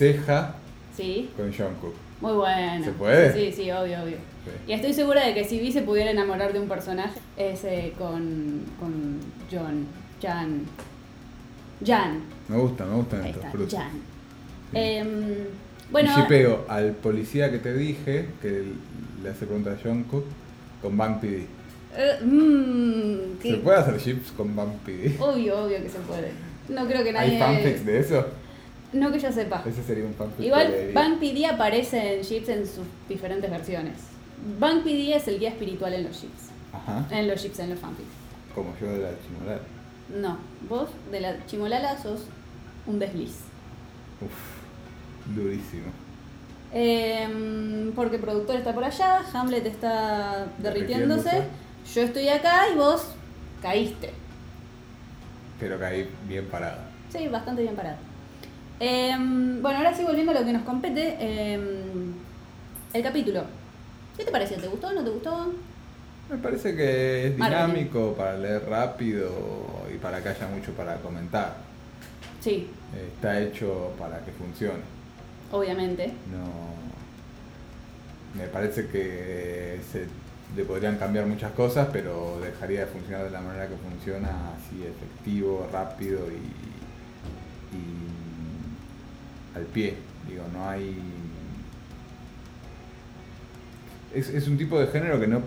[0.00, 0.54] Ceja
[0.96, 1.92] Sí, con John Cook.
[2.22, 2.84] muy bueno.
[2.86, 3.32] ¿Se puede?
[3.34, 4.16] Sí, sí, obvio, obvio.
[4.16, 4.50] Sí.
[4.68, 7.92] Y estoy segura de que si Vi se pudiera enamorar de un personaje, es eh,
[7.98, 9.20] con, con
[9.52, 9.86] John.
[10.22, 10.62] Jan.
[11.84, 12.20] Jan.
[12.48, 13.78] Me gusta, me gustan Ahí estos está, cruces.
[13.78, 13.90] Jan.
[14.72, 14.78] Sí.
[14.78, 15.34] Em,
[15.92, 18.64] bueno, y shipeo al policía que te dije, que
[19.22, 20.24] le hace preguntas a John Cook,
[20.80, 21.46] con Bang PD.
[21.94, 25.16] eh, mm, ¿Se puede hacer ships con Bang PD?
[25.20, 26.32] obvio, obvio que se puede.
[26.70, 27.32] No creo que nadie.
[27.34, 28.26] ¿Hay fanfics de eso?
[28.92, 29.62] No que yo sepa.
[29.66, 30.46] Ese sería un fanfic.
[30.46, 30.90] Igual.
[30.92, 33.94] Bang PD aparece en Ships en sus diferentes versiones.
[34.58, 36.48] Bang PD es el guía espiritual en los Ships.
[36.72, 38.08] Ajá, En los Ships, en los fanfics.
[38.54, 39.60] como yo de la chimolar.
[40.20, 40.38] No,
[40.68, 42.22] vos de la Chimolala sos
[42.86, 43.36] un desliz.
[44.20, 45.86] Uf, durísimo.
[46.72, 51.94] Em, porque el productor está por allá, Hamlet está derritiéndose, Derritiéndose.
[51.94, 53.06] yo estoy acá y vos
[53.62, 54.10] caíste.
[55.58, 56.78] Pero caí bien parado.
[57.12, 57.96] Sí, bastante bien parado.
[58.80, 61.60] Em, bueno, ahora sí volviendo a lo que nos compete, em,
[62.94, 63.42] el capítulo.
[64.16, 64.56] ¿Qué te pareció?
[64.56, 65.52] ¿Te gustó o no te gustó?
[66.30, 67.60] Me parece que es Marketing.
[67.66, 69.30] dinámico para leer rápido
[69.92, 71.56] y para que haya mucho para comentar.
[72.40, 72.68] Sí,
[73.16, 74.80] Está hecho para que funcione.
[75.52, 76.06] obviamente.
[76.32, 76.70] No.
[78.40, 80.06] Me parece que se
[80.56, 84.82] le podrían cambiar muchas cosas, pero dejaría de funcionar de la manera que funciona, así
[84.84, 88.19] efectivo, rápido y, y
[89.54, 89.94] al pie.
[90.28, 90.96] Digo, no hay.
[94.14, 95.40] Es, es un tipo de género que no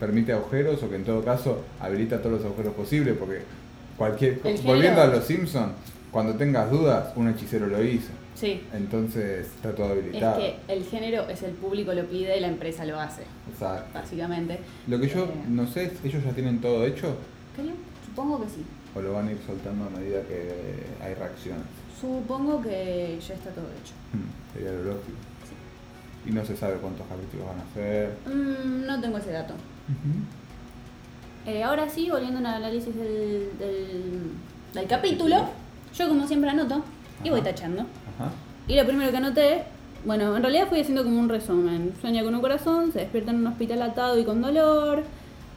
[0.00, 3.42] permite agujeros o que en todo caso habilita todos los agujeros posibles, porque
[3.96, 4.40] cualquier.
[4.44, 5.72] El Volviendo a los Simpsons,
[6.10, 8.08] cuando tengas dudas, un hechicero lo hizo.
[8.34, 8.62] Sí.
[8.72, 10.38] Entonces está todo Es habilitado.
[10.38, 13.90] que el género es el público lo pide y la empresa lo hace, Exacto.
[13.92, 14.60] básicamente.
[14.86, 17.16] Lo que yo Eh, no sé, es, ¿ellos ya tienen todo hecho?
[17.56, 17.74] creo-
[18.06, 18.64] supongo que sí.
[18.94, 20.50] ¿O lo van a ir soltando a medida que
[21.04, 21.64] hay reacciones?
[22.00, 23.94] Supongo que ya está todo hecho.
[24.12, 25.18] Mm, sería lo lógico.
[26.26, 28.16] Y no se sabe cuántos capítulos van a hacer.
[28.26, 29.54] Mm, no tengo ese dato.
[31.46, 34.30] Eh, ahora sí, volviendo al análisis del, del,
[34.74, 35.36] del capítulo,
[35.96, 36.82] yo como siempre anoto
[37.24, 37.82] y voy tachando.
[37.82, 38.30] Ajá.
[38.66, 39.62] Y lo primero que anoté,
[40.04, 41.94] bueno, en realidad fui haciendo como un resumen.
[42.00, 45.04] Sueña con un corazón, se despierta en un hospital atado y con dolor.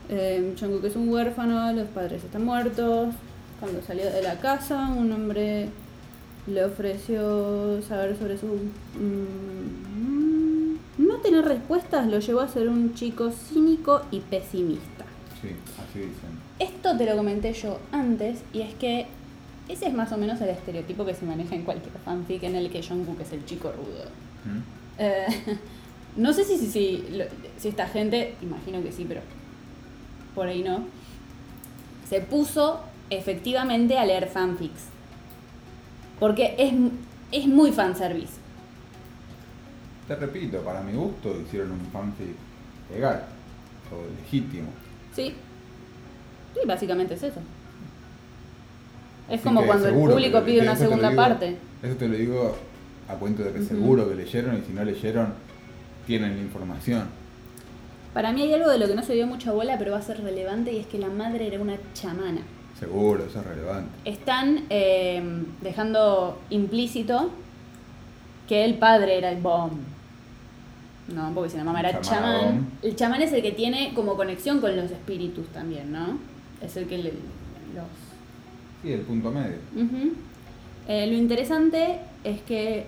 [0.08, 3.14] Eh, Jungkook es un huérfano, los padres están muertos.
[3.60, 5.68] Cuando salió de la casa, un hombre
[6.46, 8.46] le ofreció saber sobre su...
[8.46, 9.82] mm,
[10.98, 15.04] no tener respuestas lo llevó a ser un chico cínico y pesimista.
[15.40, 15.48] Sí,
[15.80, 16.42] así dicen.
[16.58, 19.06] Esto te lo comenté yo antes y es que
[19.68, 22.70] ese es más o menos el estereotipo que se maneja en cualquier fanfic en el
[22.70, 24.04] que Jungkook es el chico rudo.
[24.44, 24.60] ¿Mm?
[24.98, 25.26] Eh,
[26.16, 27.04] no sé si, si, si,
[27.56, 29.20] si esta gente, imagino que sí, pero
[30.34, 30.84] por ahí no,
[32.08, 32.80] se puso
[33.10, 34.91] efectivamente a leer fanfics.
[36.22, 36.72] Porque es,
[37.32, 38.34] es muy fanservice.
[40.06, 42.28] Te repito, para mi gusto hicieron un fanfic
[42.94, 43.24] legal
[43.90, 44.68] o legítimo.
[45.16, 45.34] ¿Sí?
[46.54, 47.40] Sí, básicamente es eso.
[49.28, 51.56] Es Así como cuando el público que- pide una segunda digo- parte.
[51.82, 52.56] Eso te lo digo
[53.08, 55.34] a cuento de que seguro que leyeron y si no leyeron,
[56.06, 57.08] tienen la información.
[58.14, 60.02] Para mí hay algo de lo que no se dio mucha bola, pero va a
[60.02, 62.42] ser relevante y es que la madre era una chamana.
[62.82, 63.90] Seguro, eso es relevante.
[64.04, 65.22] Están eh,
[65.60, 67.30] dejando implícito
[68.48, 69.72] que el padre era el bomb.
[71.14, 72.66] No, porque si la mamá era Chamán chamán.
[72.82, 76.18] El chamán es el que tiene como conexión con los espíritus también, ¿no?
[76.60, 77.12] Es el que le-
[77.74, 77.84] los
[78.82, 79.58] Sí, el punto medio.
[80.88, 82.86] Eh, lo interesante es que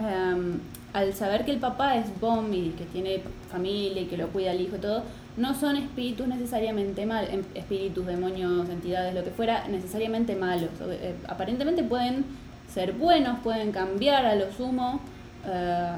[0.00, 0.58] em,
[0.96, 3.20] al saber que el papá es Bomb y que tiene
[3.50, 5.02] familia y que lo cuida el hijo y todo,
[5.36, 10.70] no son espíritus necesariamente malos, espíritus, demonios, entidades, lo que fuera, necesariamente malos.
[10.88, 12.24] Eh, aparentemente pueden
[12.72, 15.00] ser buenos, pueden cambiar a lo sumo.
[15.46, 15.92] eh,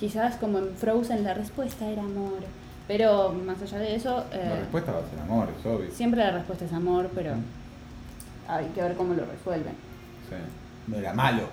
[0.00, 2.40] quizás como en Frozen la respuesta era amor.
[2.88, 5.90] Pero más allá de eso, eh, La respuesta va a ser amor, es obvio.
[5.90, 7.32] siempre la respuesta es amor, pero
[8.48, 9.74] hay que ver cómo lo resuelven.
[10.30, 10.36] Sí.
[10.90, 11.48] No era malo.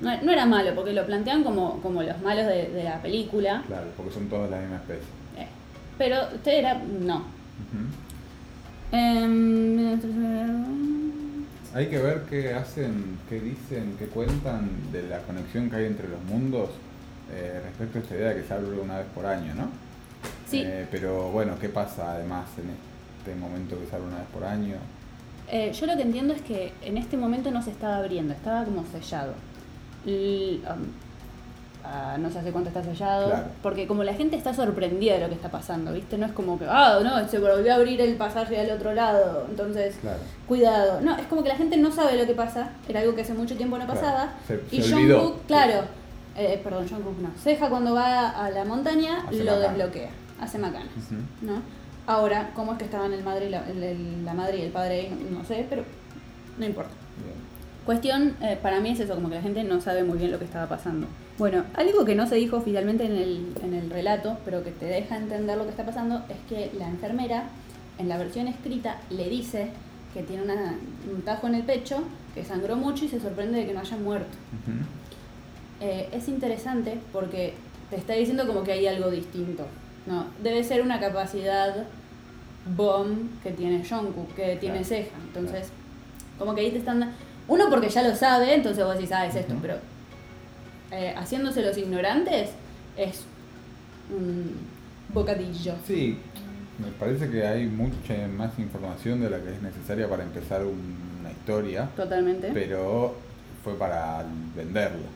[0.00, 3.62] No, no era malo, porque lo plantean como, como los malos de, de la película.
[3.66, 5.04] Claro, porque son todos la misma especie.
[5.36, 5.46] eh,
[5.96, 6.74] pero usted era.
[7.00, 7.24] No.
[8.92, 9.98] Em,
[11.74, 16.08] Hay que ver qué hacen, qué dicen, qué cuentan de la conexión que hay entre
[16.08, 16.70] los mundos
[17.30, 19.68] eh, respecto a esta idea de que se abre una vez por año, ¿no?
[20.48, 20.62] Sí.
[20.64, 22.70] Eh, pero bueno, ¿qué pasa además en
[23.18, 24.76] este momento que se abre una vez por año?
[25.50, 28.64] eh, yo lo que entiendo es que en este momento no se estaba abriendo, estaba
[28.64, 29.32] como sellado.
[30.06, 30.92] Um,
[31.84, 33.46] ah, no sé hace cuánto está sellado, Claro.
[33.62, 36.18] porque como la gente está sorprendida de lo que está pasando, ¿viste?
[36.18, 39.46] No es como que, ah, no, se volvió a abrir el pasaje al otro lado,
[39.48, 40.18] entonces Claro.
[40.46, 41.00] cuidado.
[41.00, 43.34] No, es como que la gente no sabe lo que pasa, era algo que hace
[43.34, 44.00] mucho tiempo no Claro.
[44.00, 44.32] pasaba.
[44.46, 45.20] Se- y se olvidó.
[45.20, 45.82] Jungkook, claro,
[46.36, 47.30] eh, perdón, Jungkook no.
[47.42, 50.88] Ceja cuando va a la montaña Hace lo desbloquea, hace macanas.
[51.42, 51.62] ¿no?
[52.06, 54.70] Ahora, ¿cómo es que estaban el madre y la, el- el- la madre y el
[54.72, 55.84] padre no sé, pero
[56.58, 56.90] no importa.
[57.92, 60.38] Cuestión, eh, para mí es eso, como que la gente no sabe muy bien lo
[60.38, 61.06] que estaba pasando.
[61.38, 64.84] Bueno, algo que no se dijo oficialmente en el, en el relato, pero que te
[64.84, 67.44] deja entender lo que está pasando, es que la enfermera,
[67.96, 69.70] en la versión escrita, le dice
[70.12, 70.76] que tiene una-
[71.10, 72.02] un tajo en el pecho,
[72.34, 74.36] que sangró mucho y se sorprende de que no haya muerto.
[74.52, 74.76] Ujú.
[75.80, 77.54] Eh, es interesante porque
[77.88, 79.64] te está diciendo como que hay algo distinto.
[80.06, 81.86] No, debe ser una capacidad
[82.76, 84.84] bomb que tiene Jungkook, que tiene Claro.
[84.84, 85.16] ceja.
[85.26, 85.70] Entonces,
[86.38, 87.14] como que ahí te están...
[87.48, 89.76] Uno porque ya lo sabe, entonces vos decís, ah, es esto, pero
[90.90, 92.50] eh, haciéndose los ignorantes
[92.96, 93.22] es
[94.10, 94.52] un
[95.12, 95.74] bocadillo.
[95.86, 96.18] Sí,
[96.78, 101.16] me parece que hay mucha más información de la que es necesaria para empezar un-
[101.20, 102.50] una historia, Totalmente.
[102.52, 103.16] pero
[103.64, 104.24] fue para
[104.54, 105.08] venderla,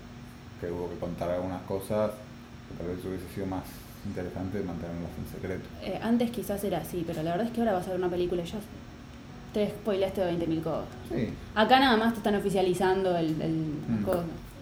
[0.61, 2.11] que hubo que contar algunas cosas
[2.69, 3.65] que tal vez hubiese sido más
[4.07, 5.65] interesante mantenerlas en secreto.
[5.83, 8.09] Eh, antes quizás era así, pero la verdad es que ahora vas a ver una
[8.11, 8.59] película y ya
[9.53, 10.85] te spoileaste 20.000 cosas.
[11.11, 13.53] Sí, Acá nada más te están oficializando el, el
[13.89, 14.05] Mm.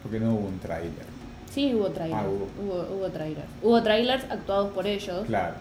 [0.03, 1.11] porque no hubo un tráiler.
[1.51, 2.21] Sí, hubo trailers.
[2.23, 2.49] Ah, hubo.
[2.63, 2.97] hubo.
[2.97, 3.47] Hubo, trailers.
[3.63, 5.55] Hubo trailers actuados por ellos, Claro.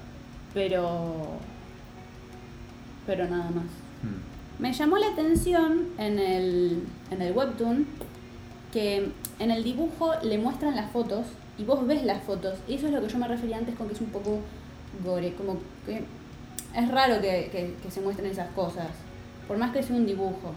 [0.53, 1.37] pero.
[3.07, 3.63] Pero nada más.
[4.03, 4.61] Mm.
[4.61, 7.85] Me llamó la atención en el, en el webtoon
[8.73, 9.09] que
[9.39, 11.25] en el dibujo le muestran las fotos
[11.57, 12.55] y vos ves las fotos.
[12.67, 14.39] Y eso es lo que yo me refería antes con que es un poco
[15.03, 15.33] gore.
[15.33, 16.03] Como que
[16.75, 18.87] es raro que, que- que se muestren esas cosas.
[19.49, 20.53] Por más que sea un dibujo.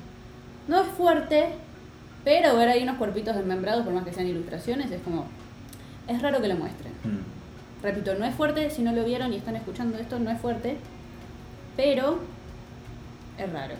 [0.69, 1.47] No es fuerte,
[2.25, 5.27] pero ver ahí unos cuerpitos desmembrados, por más que sean ilustraciones, es como.
[6.07, 6.93] Es raro que lo muestren.
[7.03, 7.83] Mm.
[7.83, 10.77] Repito, no es fuerte, si no lo vieron y están escuchando esto, no es fuerte,
[11.75, 12.21] pero
[13.39, 13.77] es raro.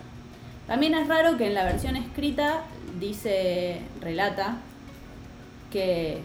[0.65, 2.63] También es raro que en la versión escrita
[2.99, 4.57] dice, relata,
[5.71, 6.21] que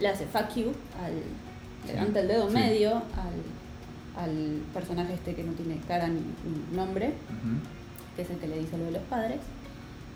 [0.00, 2.54] le hace fuck you al, levanta el dedo sí.
[2.54, 7.75] medio al, al personaje este que no tiene cara ni, ni nombre, Ujú.
[8.16, 9.38] Que es el que le dice lo de los padres.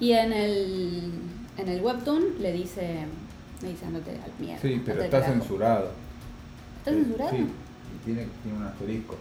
[0.00, 1.12] Y en el,
[1.58, 3.04] en el webtoon le dice,
[3.62, 4.62] le dice andate al mierda.
[4.62, 5.40] Sí, pero está carajo".
[5.40, 5.90] censurado.
[6.78, 7.30] ¿Está Eh, censurado?
[7.30, 9.16] Sí, y tiene, tiene un asterisco.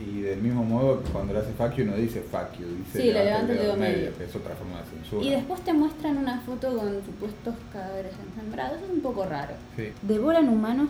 [0.00, 3.02] Y del mismo modo que cuando le hace fuck you no dice fuck you, dice
[3.02, 4.16] Sí, le levanta el dedo medio.
[4.16, 5.26] que es otra forma de censura.
[5.26, 8.80] Y después te muestran una foto con supuestos cadáveres ensambrados.
[8.82, 9.54] Es un poco raro.
[9.76, 9.88] Sí.
[10.00, 10.88] Devoran humanos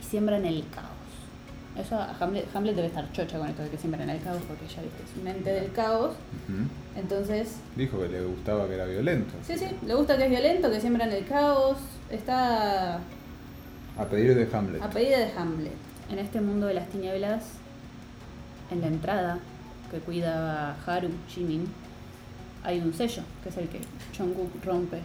[0.00, 0.88] y siembran el caos.
[1.78, 4.66] Eso a Hamlet, Hamlet debe estar chocha con esto de que siembran el caos porque
[4.66, 6.14] ya viste, es un ente del caos.
[6.96, 9.32] Entonces, Dijo que le gustaba que era violento.
[9.46, 11.78] sí, sí, le gusta que es violento, que siembran el caos.
[12.10, 12.96] Está
[13.98, 14.82] A pedir de Hamlet.
[14.82, 15.72] a pedido de Hamlet.
[16.10, 17.44] En este mundo de las tinieblas,
[18.70, 19.38] en la entrada
[19.90, 21.66] que cuida Haru, Jimin,
[22.64, 23.80] hay un sello, que es el que
[24.16, 24.98] Jungkook rompe.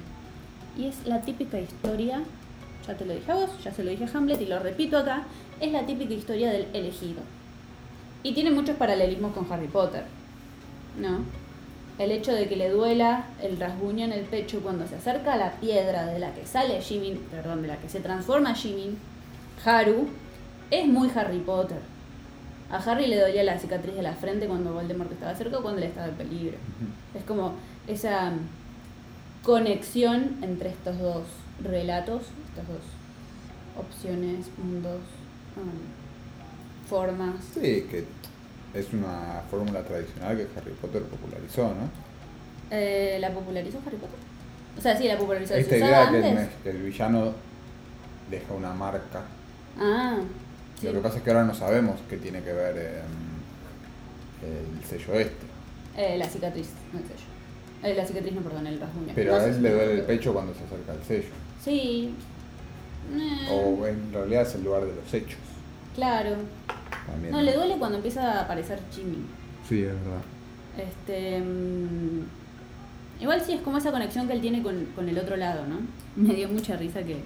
[0.77, 2.21] Y es la típica historia,
[2.85, 4.97] ya te lo dije a vos, ya se lo dije a Hamlet y lo repito
[4.97, 5.23] acá,
[5.59, 7.21] es la típica historia del elegido.
[8.23, 10.03] Y tiene muchos paralelismos con Harry Potter,
[10.99, 11.19] ¿no?
[11.97, 15.37] El hecho de que le duela el rasguño en el pecho cuando se acerca a
[15.37, 18.97] la piedra de la que sale Jimin, perdón, de la que se transforma Jimin,
[19.65, 20.07] Haru,
[20.69, 21.79] es muy Harry Potter.
[22.69, 25.81] A Harry le dolía la cicatriz de la frente cuando Voldemort estaba cerca o cuando
[25.81, 26.57] él estaba en peligro.
[27.15, 27.53] Es como
[27.87, 28.33] esa
[29.43, 31.23] conexión entre estos dos
[31.63, 32.83] relatos, estas dos
[33.77, 34.99] opciones, mundos,
[35.57, 37.35] um, formas.
[37.53, 38.05] Sí, que
[38.73, 41.89] es una fórmula tradicional que Harry Potter popularizó, ¿no?
[42.69, 44.19] Eh, ¿La popularizó Harry Potter?
[44.77, 45.53] O sea, sí, la popularizó.
[45.53, 47.33] ¿Se Esta usaba idea que el, villano
[48.29, 49.23] deja una marca.
[49.79, 50.19] Ah,
[50.79, 50.85] sí.
[50.85, 55.19] Lo que pasa es que ahora no sabemos qué tiene que ver em, el sello
[55.19, 55.47] este.
[55.97, 57.25] Eh, la cicatriz, no el sello.
[57.83, 59.13] Eh, la cicatriz, no, perdón, el rasguño.
[59.15, 61.29] Pero No a él le duele el pecho cuando se acerca al sello.
[61.63, 62.13] Sí.
[63.13, 65.39] Eh, O en realidad es el lugar de los hechos.
[65.95, 66.31] Claro.
[67.05, 67.31] También.
[67.31, 69.25] No, le duele cuando empieza a aparecer Jimmy.
[69.67, 70.21] Sí, es verdad.
[70.77, 71.39] Este.
[71.39, 72.21] mm,
[73.21, 75.79] igual sí es como esa conexión que él tiene con, con el otro lado, ¿no?
[76.15, 77.17] Me dio mucha risa que.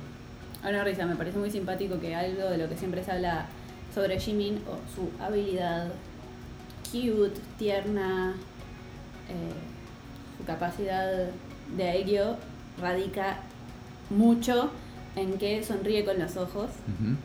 [0.63, 3.47] Ah, no, risa, me parece muy simpático que algo de lo que siempre se habla
[3.95, 5.87] sobre Jimin o su habilidad
[6.91, 8.35] cute, tierna,
[9.27, 11.29] eh, su capacidad
[11.75, 12.35] de aegyo
[12.79, 13.37] radica
[14.11, 14.69] mucho
[15.15, 16.65] en que sonríe con los ojos.
[16.87, 17.15] Ujú.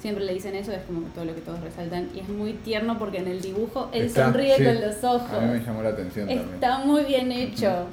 [0.00, 2.08] Siempre le dicen eso, es como que todo lo que todos resaltan.
[2.14, 5.32] Y es muy tierno porque en el dibujo él Está- sonríe sí, con los ojos.
[5.32, 6.54] A mí me llamó la atención también.
[6.54, 7.86] Está muy bien hecho.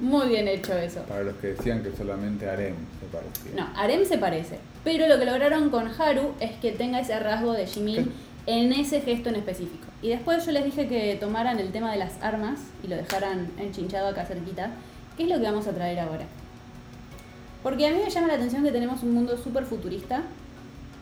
[0.00, 1.02] Muy bien hecho eso.
[1.02, 3.52] Para los que decían que solamente Harem se parecía.
[3.62, 4.58] No, Arem se parece.
[4.82, 8.10] Pero lo que lograron con Haru es que tenga ese rasgo de Jimin
[8.46, 9.86] en ese gesto en específico.
[10.00, 13.48] Y después yo les dije que tomaran el tema de las armas y lo dejaran
[13.58, 14.70] enchinchado acá cerquita.
[15.16, 16.24] ¿Qué es lo que vamos a traer ahora?
[17.62, 20.22] Porque a mí me llama la atención que tenemos un mundo súper futurista.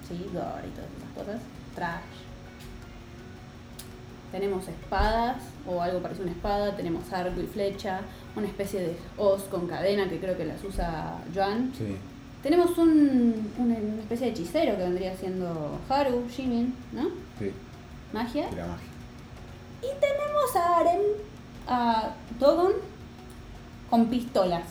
[0.09, 1.41] Sí, gore y todas esas cosas.
[1.75, 2.21] Trash.
[4.33, 5.37] Tenemos espadas,
[5.67, 8.01] o algo parecido a una espada, tenemos arco y flecha,
[8.37, 11.73] una especie de hoz con cadena que creo que las usa Joan.
[11.77, 11.97] Sí.
[12.43, 17.09] Tenemos un, una, una especie de hechicero que vendría siendo Haru, Jimin, ¿no?
[17.39, 17.51] Sí,
[18.13, 18.49] Magia.
[18.53, 18.89] y la magia.
[19.83, 21.01] Y tenemos a Aren,
[21.67, 22.73] a Dogon,
[23.91, 24.65] con pistolas.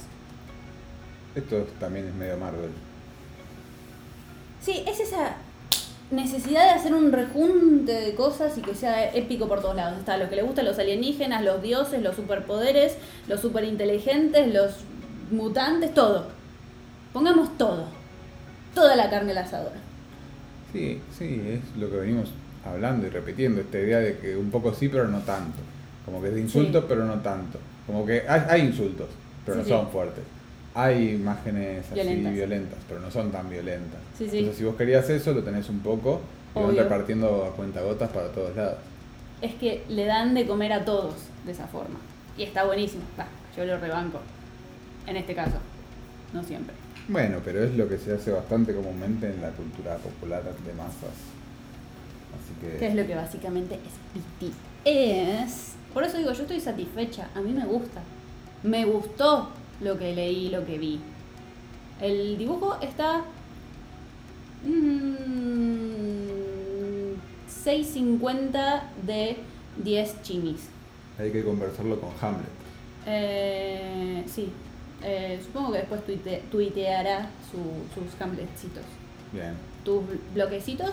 [1.35, 2.69] Esto también es medio Marvel.
[4.61, 5.35] Sí, es esa
[6.11, 9.99] necesidad de hacer un rejunte de cosas y que sea épico por todos lados.
[9.99, 14.71] Está lo que le gustan los alienígenas, los dioses, los superpoderes, los superinteligentes, los
[15.31, 16.27] mutantes, todo.
[17.13, 17.85] Pongamos todo.
[18.73, 19.71] Toda la carne al asador.
[20.73, 22.29] Sí, sí, es lo que venimos
[22.65, 25.57] hablando y repitiendo, esta idea de que un poco sí, pero no tanto.
[26.05, 26.85] Como que es de insultos, Sí.
[26.89, 27.59] pero no tanto.
[27.87, 29.07] Como que hay, hay insultos,
[29.45, 29.69] pero Sí, no sí.
[29.83, 30.23] son fuertes.
[30.81, 32.33] Hay imágenes así Violentas.
[32.33, 32.79] violentas.
[32.87, 33.99] pero no son tan violentas.
[34.17, 34.37] Sí, sí.
[34.39, 36.21] Entonces, si vos querías eso, lo tenés un poco
[36.55, 38.77] y van repartiendo a cuentagotas para todos lados.
[39.41, 41.15] Es que le dan de comer a todos
[41.45, 41.99] de esa forma.
[42.37, 43.03] Y está buenísimo.
[43.19, 43.27] Va,
[43.57, 44.19] yo lo rebanco.
[45.05, 45.57] En este caso.
[46.33, 46.73] No siempre.
[47.07, 51.15] Bueno, pero es lo que se hace bastante comúnmente en la cultura popular de masas.
[52.35, 52.77] Así que.
[52.77, 54.51] Que es lo que básicamente es
[54.85, 55.73] BTS.
[55.93, 57.27] Por eso digo, yo estoy satisfecha.
[57.35, 58.01] A mí me gusta.
[58.63, 59.49] Me gustó
[59.81, 60.99] lo que leí, lo que vi.
[62.01, 63.23] El dibujo está.
[65.79, 67.13] mm,
[67.65, 69.37] 6.50 de
[69.83, 70.61] 10 chimis.
[71.17, 72.47] Hay que conversarlo con Hamlet.
[73.05, 74.49] Eh, sí.
[75.03, 78.83] Eh, supongo que después tuite- tuiteará su- sus hamletcitos.
[79.31, 79.53] Bien.
[79.85, 80.01] ¿Tus
[80.33, 80.91] bloquecitos?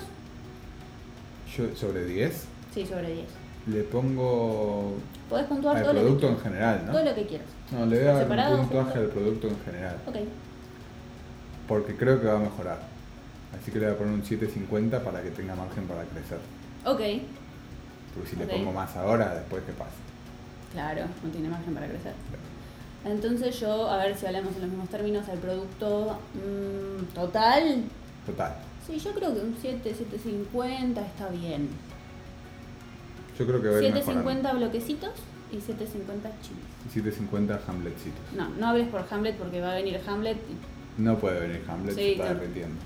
[1.56, 3.26] Yo, sobre 10, Sí, sobre 10.
[3.66, 4.94] Le pongo
[5.28, 6.92] Podés puntuar al todo lo, producto que, en general, ¿no?
[6.92, 7.46] todo lo que quieras.
[7.72, 9.00] No, le voy a dar un puntaje junto.
[9.00, 9.96] al producto en general.
[10.06, 10.16] Ok.
[11.66, 12.78] Porque creo que va a mejorar.
[13.60, 16.38] Así que le voy a poner un 750 para que tenga margen para crecer.
[16.84, 17.00] Ok.
[18.14, 19.90] Porque si le pongo más ahora, después qué pasa.
[20.72, 22.12] Claro, no tiene margen para crecer.
[23.04, 27.82] Entonces yo, a ver si hablamos en los mismos términos, el producto mm, total.
[28.26, 28.56] Total.
[28.86, 31.68] Sí, yo creo que un 7, 750 está bien.
[33.38, 34.30] Yo creo que va a ir mejorando.
[34.30, 35.10] 750 bloquecitos
[35.52, 36.64] y 750 chiles.
[36.92, 38.20] 750 Hamletcitos.
[38.36, 41.94] No, no hables por Hamlet porque va a venir Hamlet y No puede venir Hamlet,
[41.94, 42.40] Sí, se está no.
[42.40, 42.76] derritiendo.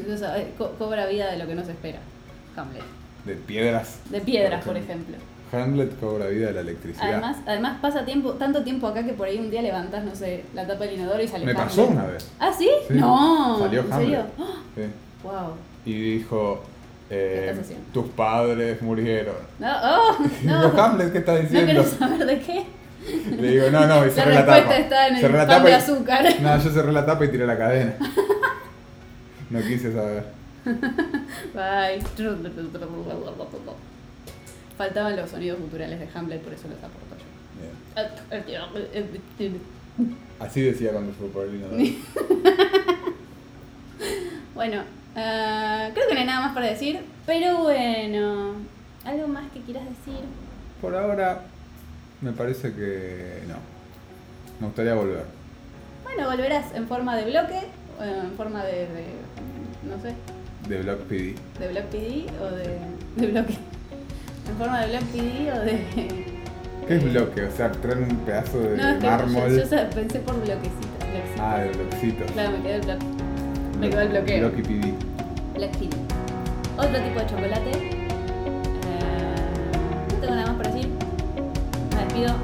[0.14, 1.98] o sea, co- cobra vida de lo que no se espera.
[2.56, 2.82] Hamlet.
[3.24, 3.98] De piedras.
[4.10, 5.16] De piedras, por ejemplo.
[5.52, 7.08] Hamlet cobra vida de la electricidad.
[7.12, 10.44] Además, además pasa tiempo, tanto tiempo acá que por ahí un día levantás, no sé,
[10.54, 11.66] la tapa del inodoro y sale Me Hamlet.
[11.66, 12.30] pasó una vez.
[12.38, 12.68] ¿Ah, sí?
[12.88, 12.94] Sí.
[12.94, 13.58] No.
[13.58, 14.08] Salió ¿En Hamlet.
[14.08, 14.24] serio?
[14.38, 14.62] ¡Ah!
[14.76, 14.82] Sí.
[15.24, 15.54] Wow.
[15.84, 16.62] Y dijo,
[17.10, 19.34] eh, ¿Qué estás tus padres murieron.
[19.58, 20.70] No, oh, no.
[20.70, 21.66] Digo, Hamlet, ¿qué está ¿No diciendo?
[21.66, 22.64] querés saber de qué?
[23.36, 24.76] Le digo, no, no, y La cerré la respuesta tapa.
[24.78, 26.24] está en el Cerré la pan tapa de y- azúcar.
[26.42, 27.94] No, yo cerré la tapa y tiré la cadena.
[29.50, 30.24] No quise saber.
[31.54, 32.00] Bye.
[34.76, 37.24] Faltaban los sonidos culturales de Hamlet, por eso los aporto yo.
[39.38, 39.60] Bien.
[40.38, 41.98] Así decía cuando fue por el.
[44.54, 44.82] Bueno,
[45.16, 48.54] eh, creo que no hay nada más para decir, pero bueno,
[49.04, 50.24] ¿algo más que quieras decir?
[50.80, 51.42] Por ahora,
[52.20, 53.54] me parece que no.
[54.60, 55.24] Me gustaría volver.
[56.04, 57.60] Bueno, volverás en forma de bloque,
[58.00, 59.04] en forma de, de,
[59.88, 60.14] no sé,
[60.68, 61.34] De Block PD.
[61.58, 62.78] de block PD o de,
[63.16, 63.54] de bloque.
[64.48, 66.30] En forma de block PD o de...
[66.88, 67.44] ¿Qué es bloque?
[67.44, 69.50] O sea, traen un pedazo de No, es que mármol.
[69.56, 70.98] yo, pensé por bloquecitos.
[70.98, 71.40] bloquecitos.
[71.40, 72.30] Ah, de bloquecitos.
[72.32, 73.06] Claro, me quedó el bloque.
[73.80, 74.50] Me quedó el bloqueo.
[74.50, 74.94] Blocky PD.
[75.54, 75.88] Black Tea.
[76.76, 77.70] Otro tipo de chocolate.
[77.70, 78.04] Eh,
[80.12, 80.90] no tengo nada más para decir.
[81.96, 82.34] Me despido.